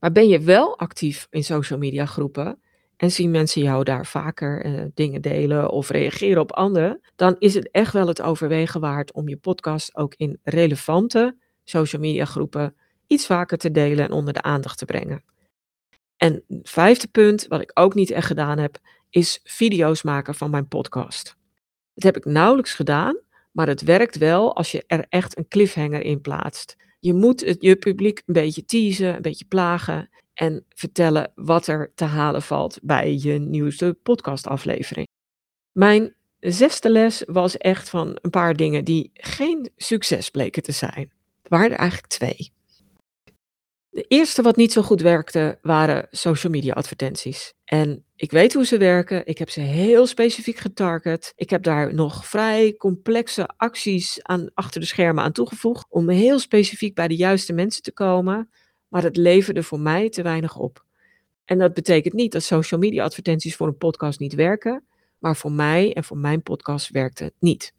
Maar 0.00 0.12
ben 0.12 0.28
je 0.28 0.40
wel 0.40 0.78
actief 0.78 1.26
in 1.30 1.44
social 1.44 1.78
media 1.78 2.06
groepen 2.06 2.60
en 2.96 3.10
zien 3.10 3.30
mensen 3.30 3.62
jou 3.62 3.84
daar 3.84 4.06
vaker 4.06 4.64
eh, 4.64 4.84
dingen 4.94 5.22
delen 5.22 5.70
of 5.70 5.88
reageren 5.88 6.42
op 6.42 6.52
anderen, 6.52 7.00
dan 7.16 7.36
is 7.38 7.54
het 7.54 7.70
echt 7.70 7.92
wel 7.92 8.06
het 8.06 8.22
overwegen 8.22 8.80
waard 8.80 9.12
om 9.12 9.28
je 9.28 9.36
podcast 9.36 9.96
ook 9.96 10.14
in 10.14 10.38
relevante 10.42 11.36
social 11.64 12.02
media 12.02 12.24
groepen 12.24 12.74
iets 13.06 13.26
vaker 13.26 13.58
te 13.58 13.70
delen 13.70 14.04
en 14.04 14.12
onder 14.12 14.32
de 14.32 14.42
aandacht 14.42 14.78
te 14.78 14.84
brengen. 14.84 15.24
En 16.16 16.44
het 16.48 16.70
vijfde 16.70 17.08
punt, 17.08 17.46
wat 17.46 17.60
ik 17.60 17.70
ook 17.74 17.94
niet 17.94 18.10
echt 18.10 18.26
gedaan 18.26 18.58
heb, 18.58 18.78
is 19.10 19.40
video's 19.44 20.02
maken 20.02 20.34
van 20.34 20.50
mijn 20.50 20.68
podcast. 20.68 21.36
Dat 21.94 22.04
heb 22.04 22.16
ik 22.16 22.24
nauwelijks 22.24 22.74
gedaan, 22.74 23.18
maar 23.52 23.66
het 23.66 23.82
werkt 23.82 24.18
wel 24.18 24.56
als 24.56 24.70
je 24.70 24.84
er 24.86 25.06
echt 25.08 25.38
een 25.38 25.48
cliffhanger 25.48 26.02
in 26.02 26.20
plaatst. 26.20 26.76
Je 27.00 27.14
moet 27.14 27.56
je 27.58 27.76
publiek 27.76 28.22
een 28.26 28.34
beetje 28.34 28.64
teasen, 28.64 29.14
een 29.14 29.22
beetje 29.22 29.44
plagen 29.44 30.08
en 30.34 30.64
vertellen 30.68 31.32
wat 31.34 31.66
er 31.66 31.92
te 31.94 32.04
halen 32.04 32.42
valt 32.42 32.78
bij 32.82 33.16
je 33.16 33.38
nieuwste 33.38 33.98
podcastaflevering. 34.02 35.06
Mijn 35.72 36.14
zesde 36.40 36.90
les 36.90 37.22
was 37.26 37.56
echt 37.56 37.88
van 37.88 38.18
een 38.20 38.30
paar 38.30 38.54
dingen 38.54 38.84
die 38.84 39.10
geen 39.14 39.70
succes 39.76 40.30
bleken 40.30 40.62
te 40.62 40.72
zijn. 40.72 41.12
Er 41.42 41.48
waren 41.48 41.70
er 41.70 41.78
eigenlijk 41.78 42.12
twee. 42.12 42.52
De 43.96 44.04
eerste 44.08 44.42
wat 44.42 44.56
niet 44.56 44.72
zo 44.72 44.82
goed 44.82 45.00
werkte 45.00 45.58
waren 45.62 46.08
social 46.10 46.52
media 46.52 46.72
advertenties. 46.72 47.54
En 47.64 48.04
ik 48.16 48.30
weet 48.30 48.54
hoe 48.54 48.66
ze 48.66 48.78
werken. 48.78 49.26
Ik 49.26 49.38
heb 49.38 49.50
ze 49.50 49.60
heel 49.60 50.06
specifiek 50.06 50.56
getarget. 50.56 51.32
Ik 51.36 51.50
heb 51.50 51.62
daar 51.62 51.94
nog 51.94 52.26
vrij 52.26 52.74
complexe 52.78 53.48
acties 53.56 54.22
aan, 54.22 54.50
achter 54.54 54.80
de 54.80 54.86
schermen 54.86 55.24
aan 55.24 55.32
toegevoegd. 55.32 55.86
Om 55.88 56.08
heel 56.08 56.38
specifiek 56.38 56.94
bij 56.94 57.08
de 57.08 57.16
juiste 57.16 57.52
mensen 57.52 57.82
te 57.82 57.92
komen. 57.92 58.50
Maar 58.88 59.02
het 59.02 59.16
leverde 59.16 59.62
voor 59.62 59.80
mij 59.80 60.08
te 60.10 60.22
weinig 60.22 60.56
op. 60.56 60.84
En 61.44 61.58
dat 61.58 61.74
betekent 61.74 62.14
niet 62.14 62.32
dat 62.32 62.42
social 62.42 62.80
media 62.80 63.04
advertenties 63.04 63.56
voor 63.56 63.66
een 63.66 63.76
podcast 63.76 64.18
niet 64.18 64.34
werken. 64.34 64.84
Maar 65.18 65.36
voor 65.36 65.52
mij 65.52 65.94
en 65.94 66.04
voor 66.04 66.18
mijn 66.18 66.42
podcast 66.42 66.90
werkte 66.90 67.24
het 67.24 67.34
niet. 67.38 67.72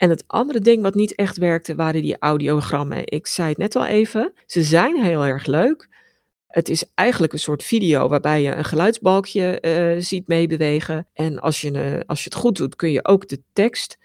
En 0.00 0.10
het 0.10 0.24
andere 0.26 0.60
ding 0.60 0.82
wat 0.82 0.94
niet 0.94 1.14
echt 1.14 1.36
werkte 1.36 1.74
waren 1.74 2.02
die 2.02 2.18
audiogrammen. 2.18 3.02
Ik 3.04 3.26
zei 3.26 3.48
het 3.48 3.58
net 3.58 3.76
al 3.76 3.86
even, 3.86 4.32
ze 4.46 4.62
zijn 4.62 5.02
heel 5.02 5.26
erg 5.26 5.46
leuk. 5.46 5.88
Het 6.46 6.68
is 6.68 6.84
eigenlijk 6.94 7.32
een 7.32 7.38
soort 7.38 7.62
video 7.62 8.08
waarbij 8.08 8.42
je 8.42 8.54
een 8.54 8.64
geluidsbalkje 8.64 9.58
uh, 9.62 10.02
ziet 10.02 10.26
meebewegen. 10.26 11.08
En 11.12 11.38
als 11.38 11.60
je, 11.60 11.70
uh, 11.70 12.00
als 12.06 12.18
je 12.18 12.30
het 12.30 12.38
goed 12.38 12.56
doet, 12.56 12.76
kun 12.76 12.90
je 12.90 13.04
ook 13.04 13.28
de 13.28 13.42
tekst 13.52 13.98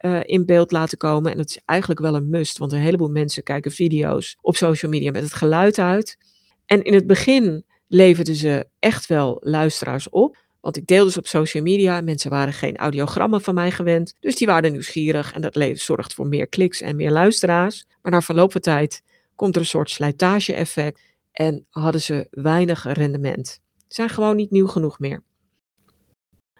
uh, 0.00 0.20
in 0.22 0.46
beeld 0.46 0.72
laten 0.72 0.98
komen. 0.98 1.30
En 1.30 1.36
dat 1.36 1.48
is 1.48 1.60
eigenlijk 1.64 2.00
wel 2.00 2.14
een 2.14 2.30
must, 2.30 2.58
want 2.58 2.72
een 2.72 2.78
heleboel 2.78 3.10
mensen 3.10 3.42
kijken 3.42 3.70
video's 3.70 4.36
op 4.40 4.56
social 4.56 4.90
media 4.90 5.10
met 5.10 5.22
het 5.22 5.34
geluid 5.34 5.78
uit. 5.78 6.18
En 6.66 6.82
in 6.82 6.94
het 6.94 7.06
begin 7.06 7.64
leverden 7.86 8.34
ze 8.34 8.66
echt 8.78 9.06
wel 9.06 9.36
luisteraars 9.40 10.08
op. 10.08 10.41
Want 10.62 10.76
ik 10.76 10.86
deelde 10.86 11.04
dus 11.04 11.16
op 11.16 11.26
social 11.26 11.62
media. 11.62 12.00
Mensen 12.00 12.30
waren 12.30 12.52
geen 12.52 12.76
audiogrammen 12.76 13.40
van 13.40 13.54
mij 13.54 13.70
gewend. 13.70 14.14
Dus 14.20 14.36
die 14.36 14.46
waren 14.46 14.72
nieuwsgierig. 14.72 15.32
En 15.32 15.40
dat 15.40 15.78
zorgt 15.78 16.14
voor 16.14 16.26
meer 16.26 16.46
kliks 16.46 16.80
en 16.80 16.96
meer 16.96 17.10
luisteraars. 17.10 17.86
Maar 18.02 18.12
na 18.12 18.20
verloop 18.20 18.52
van 18.52 18.60
tijd 18.60 19.02
komt 19.34 19.54
er 19.54 19.60
een 19.60 19.66
soort 19.66 19.90
slijtage-effect. 19.90 21.00
En 21.32 21.66
hadden 21.70 22.00
ze 22.00 22.26
weinig 22.30 22.92
rendement. 22.92 23.60
Zijn 23.88 24.08
gewoon 24.08 24.36
niet 24.36 24.50
nieuw 24.50 24.66
genoeg 24.66 24.98
meer. 24.98 25.22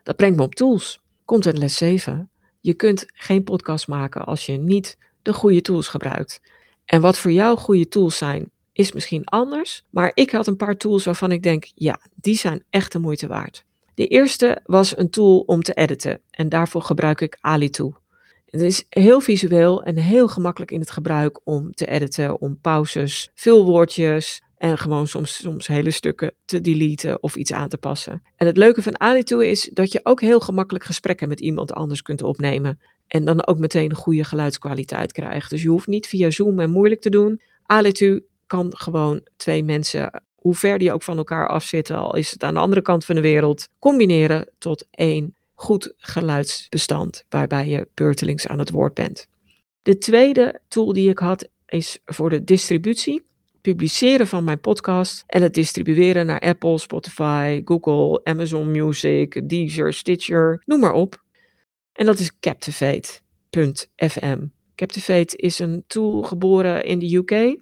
Dat 0.02 0.16
brengt 0.16 0.36
me 0.36 0.42
op 0.42 0.54
tools. 0.54 1.00
Content 1.24 1.58
les 1.58 1.76
7. 1.76 2.30
Je 2.60 2.74
kunt 2.74 3.04
geen 3.06 3.44
podcast 3.44 3.88
maken 3.88 4.24
als 4.24 4.46
je 4.46 4.52
niet 4.52 4.98
de 5.22 5.32
goede 5.32 5.60
tools 5.60 5.88
gebruikt. 5.88 6.40
En 6.84 7.00
wat 7.00 7.18
voor 7.18 7.32
jou 7.32 7.58
goede 7.58 7.88
tools 7.88 8.16
zijn, 8.16 8.50
is 8.72 8.92
misschien 8.92 9.24
anders. 9.24 9.84
Maar 9.90 10.10
ik 10.14 10.30
had 10.30 10.46
een 10.46 10.56
paar 10.56 10.76
tools 10.76 11.04
waarvan 11.04 11.32
ik 11.32 11.42
denk, 11.42 11.70
ja, 11.74 12.00
die 12.14 12.36
zijn 12.36 12.64
echt 12.70 12.92
de 12.92 12.98
moeite 12.98 13.26
waard. 13.26 13.64
De 14.02 14.08
eerste 14.08 14.60
was 14.64 14.98
een 14.98 15.10
tool 15.10 15.40
om 15.40 15.62
te 15.62 15.72
editen 15.72 16.20
en 16.30 16.48
daarvoor 16.48 16.82
gebruik 16.82 17.20
ik 17.20 17.36
Ali2. 17.36 17.84
Het 18.46 18.60
is 18.60 18.84
heel 18.88 19.20
visueel 19.20 19.82
en 19.82 19.96
heel 19.96 20.28
gemakkelijk 20.28 20.70
in 20.70 20.80
het 20.80 20.90
gebruik 20.90 21.40
om 21.44 21.72
te 21.72 21.86
editen, 21.86 22.40
om 22.40 22.58
pauzes, 22.60 23.30
veel 23.34 23.64
woordjes 23.64 24.42
en 24.56 24.78
gewoon 24.78 25.06
soms, 25.06 25.36
soms 25.36 25.66
hele 25.66 25.90
stukken 25.90 26.34
te 26.44 26.60
deleten 26.60 27.22
of 27.22 27.36
iets 27.36 27.52
aan 27.52 27.68
te 27.68 27.78
passen. 27.78 28.22
En 28.36 28.46
het 28.46 28.56
leuke 28.56 28.82
van 28.82 29.00
Ali2 29.04 29.36
is 29.36 29.70
dat 29.72 29.92
je 29.92 30.00
ook 30.02 30.20
heel 30.20 30.40
gemakkelijk 30.40 30.84
gesprekken 30.84 31.28
met 31.28 31.40
iemand 31.40 31.72
anders 31.72 32.02
kunt 32.02 32.22
opnemen. 32.22 32.80
En 33.06 33.24
dan 33.24 33.46
ook 33.46 33.58
meteen 33.58 33.90
een 33.90 33.96
goede 33.96 34.24
geluidskwaliteit 34.24 35.12
krijgt. 35.12 35.50
Dus 35.50 35.62
je 35.62 35.68
hoeft 35.68 35.86
niet 35.86 36.06
via 36.06 36.30
Zoom 36.30 36.60
en 36.60 36.70
moeilijk 36.70 37.00
te 37.00 37.10
doen. 37.10 37.40
Ali2 37.62 38.06
kan 38.46 38.76
gewoon 38.76 39.26
twee 39.36 39.64
mensen 39.64 40.22
hoe 40.42 40.54
ver 40.54 40.78
die 40.78 40.92
ook 40.92 41.02
van 41.02 41.16
elkaar 41.16 41.48
afzitten, 41.48 41.96
al 41.96 42.16
is 42.16 42.30
het 42.30 42.42
aan 42.42 42.54
de 42.54 42.60
andere 42.60 42.82
kant 42.82 43.04
van 43.04 43.14
de 43.14 43.20
wereld, 43.20 43.68
combineren 43.78 44.48
tot 44.58 44.86
één 44.90 45.34
goed 45.54 45.94
geluidsbestand 45.96 47.24
waarbij 47.28 47.68
je 47.68 47.88
beurtelings 47.94 48.46
aan 48.46 48.58
het 48.58 48.70
woord 48.70 48.94
bent. 48.94 49.28
De 49.82 49.98
tweede 49.98 50.60
tool 50.68 50.92
die 50.92 51.10
ik 51.10 51.18
had 51.18 51.48
is 51.66 51.98
voor 52.04 52.30
de 52.30 52.44
distributie. 52.44 53.22
Publiceren 53.60 54.26
van 54.26 54.44
mijn 54.44 54.60
podcast 54.60 55.24
en 55.26 55.42
het 55.42 55.54
distribueren 55.54 56.26
naar 56.26 56.40
Apple, 56.40 56.78
Spotify, 56.78 57.62
Google, 57.64 58.20
Amazon 58.24 58.70
Music, 58.70 59.48
Deezer, 59.48 59.92
Stitcher, 59.92 60.62
noem 60.64 60.80
maar 60.80 60.92
op. 60.92 61.22
En 61.92 62.06
dat 62.06 62.18
is 62.18 62.38
Captivate.fm. 62.40 64.38
Captivate 64.74 65.36
is 65.36 65.58
een 65.58 65.84
tool 65.86 66.22
geboren 66.22 66.84
in 66.84 66.98
de 66.98 67.16
UK 67.16 67.60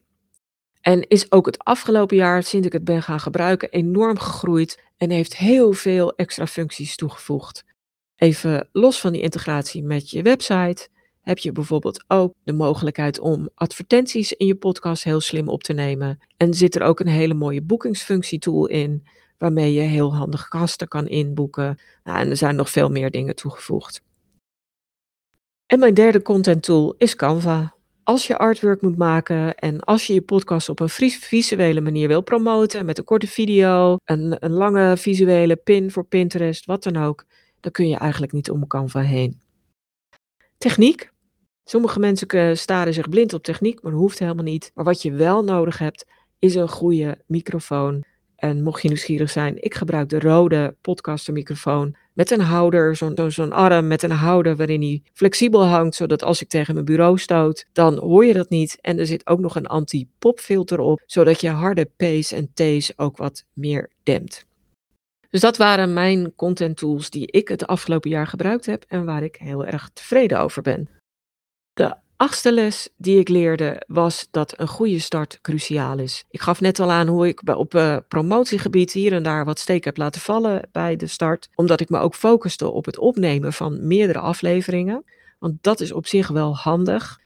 en 0.80 1.08
is 1.08 1.32
ook 1.32 1.46
het 1.46 1.64
afgelopen 1.64 2.16
jaar, 2.16 2.42
sinds 2.42 2.66
ik 2.66 2.72
het 2.72 2.84
ben 2.84 3.02
gaan 3.02 3.20
gebruiken, 3.20 3.70
enorm 3.70 4.18
gegroeid 4.18 4.82
en 4.96 5.10
heeft 5.10 5.36
heel 5.36 5.72
veel 5.72 6.14
extra 6.14 6.46
functies 6.46 6.96
toegevoegd. 6.96 7.64
Even 8.16 8.68
los 8.72 9.00
van 9.00 9.12
die 9.12 9.22
integratie 9.22 9.82
met 9.82 10.10
je 10.10 10.22
website, 10.22 10.88
heb 11.20 11.38
je 11.38 11.52
bijvoorbeeld 11.52 12.04
ook 12.08 12.34
de 12.44 12.52
mogelijkheid 12.52 13.18
om 13.18 13.48
advertenties 13.54 14.32
in 14.32 14.46
je 14.46 14.54
podcast 14.54 15.04
heel 15.04 15.20
slim 15.20 15.48
op 15.48 15.62
te 15.62 15.72
nemen. 15.72 16.18
En 16.36 16.54
zit 16.54 16.74
er 16.74 16.82
ook 16.82 17.00
een 17.00 17.06
hele 17.06 17.34
mooie 17.34 17.62
boekingsfunctie 17.62 18.38
tool 18.38 18.66
in, 18.66 19.06
waarmee 19.38 19.72
je 19.72 19.80
heel 19.80 20.14
handig 20.14 20.46
gasten 20.48 20.88
kan 20.88 21.08
inboeken. 21.08 21.78
Nou, 22.04 22.18
en 22.18 22.30
er 22.30 22.36
zijn 22.36 22.56
nog 22.56 22.70
veel 22.70 22.88
meer 22.88 23.10
dingen 23.10 23.36
toegevoegd. 23.36 24.02
En 25.66 25.78
mijn 25.78 25.94
derde 25.94 26.22
content 26.22 26.62
tool 26.62 26.94
is 26.98 27.16
Canva 27.16 27.74
als 28.10 28.26
je 28.26 28.38
artwork 28.38 28.82
moet 28.82 28.96
maken 28.96 29.54
en 29.54 29.80
als 29.80 30.06
je 30.06 30.14
je 30.14 30.22
podcast 30.22 30.68
op 30.68 30.80
een 30.80 30.88
visuele 30.88 31.80
manier 31.80 32.08
wil 32.08 32.22
promoten, 32.22 32.84
met 32.86 32.98
een 32.98 33.04
korte 33.04 33.26
video, 33.26 33.96
een, 34.04 34.36
een 34.38 34.52
lange 34.52 34.96
visuele 34.96 35.56
pin 35.56 35.90
voor 35.90 36.04
Pinterest, 36.04 36.66
wat 36.66 36.82
dan 36.82 36.96
ook, 36.96 37.24
dan 37.60 37.72
kun 37.72 37.88
je 37.88 37.96
eigenlijk 37.96 38.32
niet 38.32 38.50
om 38.50 38.66
Canva 38.66 39.00
heen. 39.00 39.40
Techniek. 40.58 41.12
Sommige 41.64 41.98
mensen 41.98 42.56
staren 42.58 42.94
zich 42.94 43.08
blind 43.08 43.32
op 43.32 43.42
techniek, 43.42 43.82
maar 43.82 43.92
dat 43.92 44.00
hoeft 44.00 44.18
helemaal 44.18 44.44
niet. 44.44 44.70
Maar 44.74 44.84
wat 44.84 45.02
je 45.02 45.12
wel 45.12 45.44
nodig 45.44 45.78
hebt, 45.78 46.06
is 46.38 46.54
een 46.54 46.68
goede 46.68 47.18
microfoon. 47.26 48.04
En 48.36 48.62
mocht 48.62 48.82
je 48.82 48.88
nieuwsgierig 48.88 49.30
zijn, 49.30 49.62
ik 49.62 49.74
gebruik 49.74 50.08
de 50.08 50.18
rode 50.18 50.76
podcastermicrofoon 50.80 51.96
met 52.12 52.30
een 52.30 52.40
houder, 52.40 52.96
zo'n 52.96 53.30
zo 53.30 53.48
arm 53.48 53.86
met 53.86 54.02
een 54.02 54.10
houder 54.10 54.56
waarin 54.56 54.80
hij 54.80 55.02
flexibel 55.12 55.64
hangt, 55.64 55.94
zodat 55.94 56.22
als 56.22 56.42
ik 56.42 56.48
tegen 56.48 56.74
mijn 56.74 56.86
bureau 56.86 57.18
stoot, 57.18 57.66
dan 57.72 57.98
hoor 57.98 58.24
je 58.24 58.32
dat 58.32 58.50
niet. 58.50 58.78
En 58.80 58.98
er 58.98 59.06
zit 59.06 59.26
ook 59.26 59.40
nog 59.40 59.56
een 59.56 59.66
anti-popfilter 59.66 60.80
op, 60.80 61.02
zodat 61.06 61.40
je 61.40 61.48
harde 61.48 61.90
P's 61.96 62.32
en 62.32 62.50
T's 62.54 62.92
ook 62.96 63.16
wat 63.16 63.44
meer 63.52 63.90
dempt. 64.02 64.48
Dus 65.30 65.40
dat 65.40 65.56
waren 65.56 65.92
mijn 65.92 66.34
content 66.34 66.76
tools 66.76 67.10
die 67.10 67.26
ik 67.30 67.48
het 67.48 67.66
afgelopen 67.66 68.10
jaar 68.10 68.26
gebruikt 68.26 68.66
heb 68.66 68.84
en 68.88 69.04
waar 69.04 69.22
ik 69.22 69.36
heel 69.36 69.66
erg 69.66 69.90
tevreden 69.92 70.40
over 70.40 70.62
ben. 70.62 70.88
De 71.72 71.96
achtste 72.20 72.52
les 72.52 72.88
die 72.96 73.18
ik 73.18 73.28
leerde 73.28 73.82
was 73.86 74.28
dat 74.30 74.60
een 74.60 74.68
goede 74.68 74.98
start 74.98 75.38
cruciaal 75.40 75.98
is. 75.98 76.24
Ik 76.30 76.40
gaf 76.40 76.60
net 76.60 76.80
al 76.80 76.90
aan 76.90 77.08
hoe 77.08 77.28
ik 77.28 77.56
op 77.56 77.74
uh, 77.74 77.96
promotiegebied 78.08 78.92
hier 78.92 79.12
en 79.12 79.22
daar 79.22 79.44
wat 79.44 79.58
steek 79.58 79.84
heb 79.84 79.96
laten 79.96 80.20
vallen 80.20 80.68
bij 80.72 80.96
de 80.96 81.06
start, 81.06 81.48
omdat 81.54 81.80
ik 81.80 81.88
me 81.88 81.98
ook 81.98 82.14
focuste 82.14 82.70
op 82.70 82.84
het 82.84 82.98
opnemen 82.98 83.52
van 83.52 83.86
meerdere 83.86 84.18
afleveringen. 84.18 85.04
Want 85.38 85.62
dat 85.62 85.80
is 85.80 85.92
op 85.92 86.06
zich 86.06 86.28
wel 86.28 86.56
handig. 86.56 87.20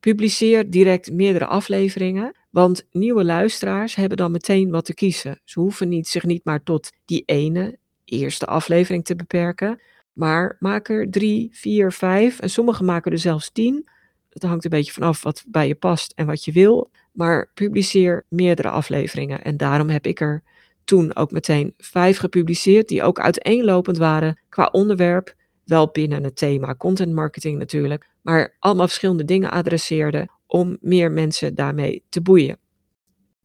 Publiceer 0.00 0.70
direct 0.70 1.12
meerdere 1.12 1.46
afleveringen, 1.46 2.36
want 2.50 2.86
nieuwe 2.92 3.24
luisteraars 3.24 3.94
hebben 3.94 4.16
dan 4.16 4.30
meteen 4.30 4.70
wat 4.70 4.84
te 4.84 4.94
kiezen. 4.94 5.40
Ze 5.44 5.60
hoeven 5.60 5.88
niet, 5.88 6.08
zich 6.08 6.24
niet 6.24 6.44
maar 6.44 6.62
tot 6.62 6.92
die 7.04 7.22
ene 7.24 7.78
eerste 8.04 8.46
aflevering 8.46 9.04
te 9.04 9.16
beperken, 9.16 9.80
Maar 10.12 10.56
maak 10.58 10.88
er 10.88 11.10
drie, 11.10 11.48
vier, 11.52 11.92
vijf 11.92 12.40
en 12.40 12.50
sommigen 12.50 12.84
maken 12.84 13.12
er 13.12 13.18
zelfs 13.18 13.50
tien. 13.50 13.88
Het 14.36 14.44
hangt 14.44 14.64
een 14.64 14.70
beetje 14.70 14.92
vanaf 14.92 15.22
wat 15.22 15.44
bij 15.46 15.66
je 15.66 15.74
past 15.74 16.12
en 16.16 16.26
wat 16.26 16.44
je 16.44 16.52
wil. 16.52 16.90
Maar 17.12 17.50
publiceer 17.54 18.24
meerdere 18.28 18.70
afleveringen. 18.70 19.44
En 19.44 19.56
daarom 19.56 19.88
heb 19.88 20.06
ik 20.06 20.20
er 20.20 20.42
toen 20.84 21.16
ook 21.16 21.30
meteen 21.30 21.74
vijf 21.76 22.18
gepubliceerd, 22.18 22.88
die 22.88 23.02
ook 23.02 23.20
uiteenlopend 23.20 23.96
waren 23.96 24.40
qua 24.48 24.68
onderwerp. 24.72 25.34
Wel 25.64 25.88
binnen 25.88 26.24
het 26.24 26.36
thema 26.36 26.74
content 26.74 27.12
marketing 27.12 27.58
natuurlijk, 27.58 28.08
maar 28.22 28.56
allemaal 28.58 28.86
verschillende 28.86 29.24
dingen 29.24 29.50
adresseerden 29.50 30.30
om 30.46 30.76
meer 30.80 31.12
mensen 31.12 31.54
daarmee 31.54 32.04
te 32.08 32.20
boeien. 32.20 32.58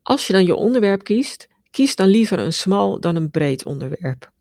Als 0.02 0.28
je 0.28 0.34
dan 0.34 0.46
je 0.46 0.56
onderwerp 0.56 1.04
kiest, 1.04 1.48
kies 1.70 1.96
dan 1.96 2.08
liever 2.08 2.40
een 2.40 2.54
smal 2.54 3.00
dan 3.00 3.16
een 3.16 3.32
breed 3.32 3.66
onderwerp. 3.66 4.32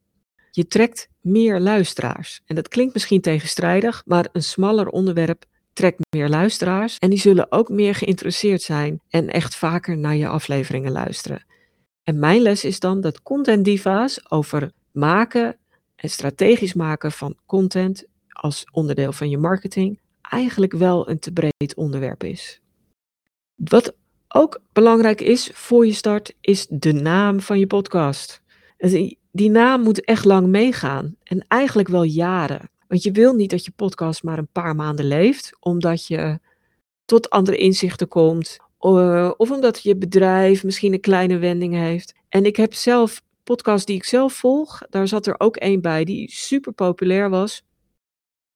Je 0.51 0.67
trekt 0.67 1.09
meer 1.21 1.61
luisteraars. 1.61 2.41
En 2.47 2.55
dat 2.55 2.69
klinkt 2.69 2.95
misschien 2.95 3.21
tegenstrijdig, 3.21 4.03
maar 4.07 4.29
een 4.33 4.43
smaller 4.43 4.89
onderwerp 4.89 5.45
trekt 5.73 5.99
meer 6.11 6.29
luisteraars 6.29 6.99
en 6.99 7.11
die 7.11 7.19
zullen 7.19 7.53
ook 7.53 7.69
meer 7.69 7.95
geïnteresseerd 7.95 8.63
zijn 8.63 9.01
en 9.09 9.29
echt 9.29 9.55
vaker 9.57 9.99
naar 9.99 10.17
je 10.17 10.29
afleveringen 10.29 10.93
luisteren. 10.93 11.45
En 12.03 12.19
mijn 12.19 12.43
les 12.43 12.65
is 12.65 12.81
dan 12.81 13.01
dat 13.01 13.23
content 13.23 13.65
diva's 13.65 14.21
over 14.29 14.73
maken 14.93 15.57
en 15.97 16.11
strategisch 16.11 16.75
maken 16.75 17.13
van 17.13 17.37
content 17.47 18.05
als 18.29 18.65
onderdeel 18.73 19.13
van 19.13 19.31
je 19.31 19.39
marketing 19.39 20.01
eigenlijk 20.21 20.73
wel 20.73 21.09
een 21.09 21.19
te 21.19 21.33
breed 21.33 21.75
onderwerp 21.75 22.25
is. 22.25 22.61
Wat 23.55 23.95
ook 24.29 24.61
belangrijk 24.73 25.21
is 25.21 25.51
voor 25.53 25.87
je 25.87 25.93
start, 25.93 26.35
is 26.41 26.67
de 26.69 26.93
naam 26.93 27.41
van 27.41 27.59
je 27.59 27.67
podcast. 27.67 28.43
Die, 28.77 29.19
die 29.33 29.51
naam 29.51 29.83
moet 29.83 30.05
echt 30.05 30.25
lang 30.25 30.47
meegaan 30.47 31.17
en 31.23 31.45
eigenlijk 31.49 31.89
wel 31.89 32.03
jaren. 32.03 32.70
Want 32.91 33.03
je 33.03 33.13
wil 33.13 33.35
niet 33.35 33.51
dat 33.51 33.65
je 33.65 33.71
podcast 33.77 34.23
maar 34.23 34.39
een 34.39 34.53
paar 34.53 34.75
maanden 34.75 35.05
leeft, 35.05 35.57
omdat 35.61 36.07
je 36.07 36.39
tot 37.05 37.31
andere 37.31 37.57
inzichten 37.57 38.09
komt. 38.09 38.57
Uh, 38.81 39.31
of 39.37 39.51
omdat 39.51 39.83
je 39.83 39.97
bedrijf 39.97 40.65
misschien 40.65 40.93
een 40.93 41.01
kleine 41.01 41.39
wending 41.39 41.75
heeft. 41.75 42.15
En 42.29 42.45
ik 42.45 42.57
heb 42.57 42.75
zelf 42.75 43.23
podcast 43.45 43.87
die 43.87 43.97
ik 43.97 44.05
zelf 44.05 44.33
volg, 44.33 44.83
daar 44.89 45.09
zat 45.09 45.27
er 45.27 45.35
ook 45.41 45.57
één 45.57 45.81
bij 45.81 46.05
die 46.05 46.31
super 46.31 46.73
populair 46.73 47.31
was 47.31 47.63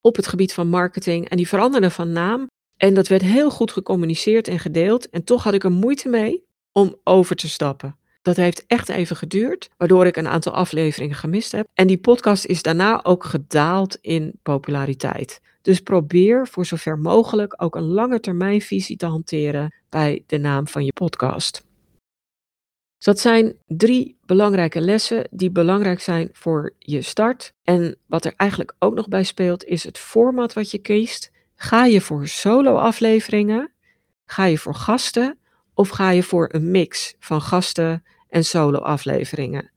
op 0.01 0.15
het 0.15 0.27
gebied 0.27 0.53
van 0.53 0.67
marketing. 0.67 1.29
En 1.29 1.37
die 1.37 1.47
veranderde 1.47 1.89
van 1.89 2.11
naam. 2.11 2.49
En 2.77 2.93
dat 2.93 3.07
werd 3.07 3.21
heel 3.21 3.51
goed 3.51 3.71
gecommuniceerd 3.71 4.47
en 4.47 4.59
gedeeld. 4.59 5.09
En 5.09 5.23
toch 5.23 5.43
had 5.43 5.53
ik 5.53 5.63
er 5.63 5.71
moeite 5.71 6.09
mee 6.09 6.43
om 6.71 6.95
over 7.03 7.35
te 7.35 7.49
stappen. 7.49 7.97
Dat 8.25 8.35
heeft 8.35 8.65
echt 8.67 8.89
even 8.89 9.15
geduurd, 9.15 9.69
waardoor 9.77 10.05
ik 10.05 10.17
een 10.17 10.27
aantal 10.27 10.53
afleveringen 10.53 11.15
gemist 11.15 11.51
heb. 11.51 11.67
En 11.73 11.87
die 11.87 11.97
podcast 11.97 12.45
is 12.45 12.61
daarna 12.61 13.03
ook 13.03 13.23
gedaald 13.23 13.97
in 14.01 14.39
populariteit. 14.43 15.41
Dus 15.61 15.79
probeer 15.79 16.47
voor 16.47 16.65
zover 16.65 16.99
mogelijk 16.99 17.63
ook 17.63 17.75
een 17.75 17.83
lange 17.83 18.19
termijn 18.19 18.61
visie 18.61 18.97
te 18.97 19.05
hanteren 19.05 19.75
bij 19.89 20.23
de 20.27 20.37
naam 20.37 20.67
van 20.67 20.85
je 20.85 20.93
podcast. 20.93 21.63
Dat 22.97 23.19
zijn 23.19 23.55
drie 23.67 24.17
belangrijke 24.25 24.81
lessen 24.81 25.27
die 25.31 25.51
belangrijk 25.51 25.99
zijn 25.99 26.29
voor 26.31 26.73
je 26.79 27.01
start. 27.01 27.53
En 27.63 27.97
wat 28.05 28.25
er 28.25 28.33
eigenlijk 28.35 28.75
ook 28.79 28.95
nog 28.95 29.07
bij 29.07 29.23
speelt, 29.23 29.63
is 29.63 29.83
het 29.83 29.97
format 29.97 30.53
wat 30.53 30.71
je 30.71 30.77
kiest. 30.77 31.31
Ga 31.55 31.85
je 31.85 32.01
voor 32.01 32.27
solo-afleveringen? 32.27 33.71
Ga 34.25 34.45
je 34.45 34.57
voor 34.57 34.75
gasten? 34.75 35.37
Of 35.73 35.89
ga 35.89 36.09
je 36.09 36.23
voor 36.23 36.49
een 36.51 36.71
mix 36.71 37.15
van 37.19 37.41
gasten 37.41 38.03
en 38.35 38.45
solo-afleveringen? 38.45 39.71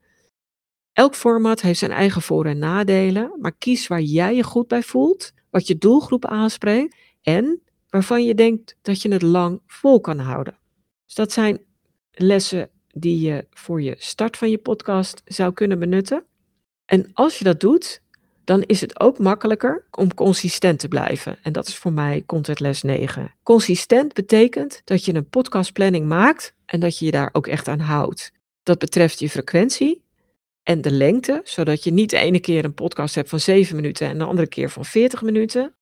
Elk 0.93 1.15
format 1.15 1.61
heeft 1.61 1.79
zijn 1.79 1.91
eigen 1.91 2.21
voor- 2.21 2.45
en 2.45 2.57
nadelen, 2.57 3.31
maar 3.41 3.55
kies 3.57 3.87
waar 3.87 4.01
jij 4.01 4.35
je 4.35 4.43
goed 4.43 4.67
bij 4.67 4.83
voelt, 4.83 5.31
wat 5.49 5.67
je 5.67 5.77
doelgroep 5.77 6.25
aanspreekt 6.25 6.95
en 7.21 7.61
waarvan 7.89 8.25
je 8.25 8.35
denkt 8.35 8.77
dat 8.81 9.01
je 9.01 9.11
het 9.11 9.21
lang 9.21 9.61
vol 9.67 10.01
kan 10.01 10.19
houden. 10.19 10.57
Dus 11.05 11.15
dat 11.15 11.31
zijn 11.31 11.61
lessen 12.11 12.69
die 12.87 13.19
je 13.19 13.47
voor 13.49 13.81
je 13.81 13.95
start 13.97 14.37
van 14.37 14.49
je 14.49 14.57
podcast 14.57 15.21
zou 15.25 15.53
kunnen 15.53 15.79
benutten. 15.79 16.23
En 16.85 17.09
als 17.13 17.37
je 17.37 17.43
dat 17.43 17.59
doet, 17.59 18.01
dan 18.43 18.61
is 18.61 18.81
het 18.81 18.99
ook 18.99 19.19
makkelijker 19.19 19.85
om 19.91 20.13
consistent 20.13 20.79
te 20.79 20.87
blijven. 20.87 21.37
En 21.43 21.51
dat 21.51 21.67
is 21.67 21.77
voor 21.77 21.93
mij 21.93 22.23
content 22.25 22.59
les 22.59 22.81
9. 22.81 23.35
Consistent 23.43 24.13
betekent 24.13 24.81
dat 24.83 25.05
je 25.05 25.13
een 25.13 25.29
podcastplanning 25.29 26.07
maakt 26.07 26.53
en 26.65 26.79
dat 26.79 26.97
je 26.97 27.05
je 27.05 27.11
daar 27.11 27.29
ook 27.31 27.47
echt 27.47 27.67
aan 27.67 27.79
houdt. 27.79 28.31
Dat 28.63 28.79
betreft 28.79 29.19
je 29.19 29.29
frequentie 29.29 30.03
en 30.63 30.81
de 30.81 30.91
lengte, 30.91 31.41
zodat 31.43 31.83
je 31.83 31.91
niet 31.91 32.09
de 32.09 32.17
ene 32.17 32.39
keer 32.39 32.65
een 32.65 32.73
podcast 32.73 33.15
hebt 33.15 33.29
van 33.29 33.39
7 33.39 33.75
minuten 33.75 34.07
en 34.07 34.17
de 34.17 34.23
andere 34.23 34.47
keer 34.47 34.69
van 34.69 34.85
40 34.85 35.21
minuten. 35.21 35.75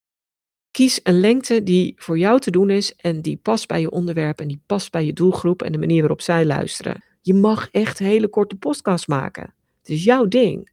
Kies 0.72 1.00
een 1.04 1.20
lengte 1.20 1.64
die 1.64 1.94
voor 1.98 2.18
jou 2.18 2.40
te 2.40 2.52
doen 2.52 2.70
is 2.70 2.96
en 2.96 3.22
die 3.22 3.38
past 3.38 3.68
bij 3.68 3.82
je 3.82 3.92
onderwerp 3.92 4.40
en 4.40 4.48
die 4.48 4.62
past 4.66 4.92
bij 4.92 5.06
je 5.06 5.14
doelgroep 5.14 5.62
en 5.62 5.72
de 5.72 5.78
manier 5.78 6.00
waarop 6.00 6.22
zij 6.22 6.46
luisteren. 6.46 7.04
Je 7.22 7.34
mag 7.34 7.70
echt 7.72 8.00
hele 8.00 8.28
korte 8.28 8.56
podcasts 8.56 9.08
maken. 9.08 9.54
Het 9.80 9.90
is 9.90 10.04
jouw 10.04 10.26
ding. 10.26 10.72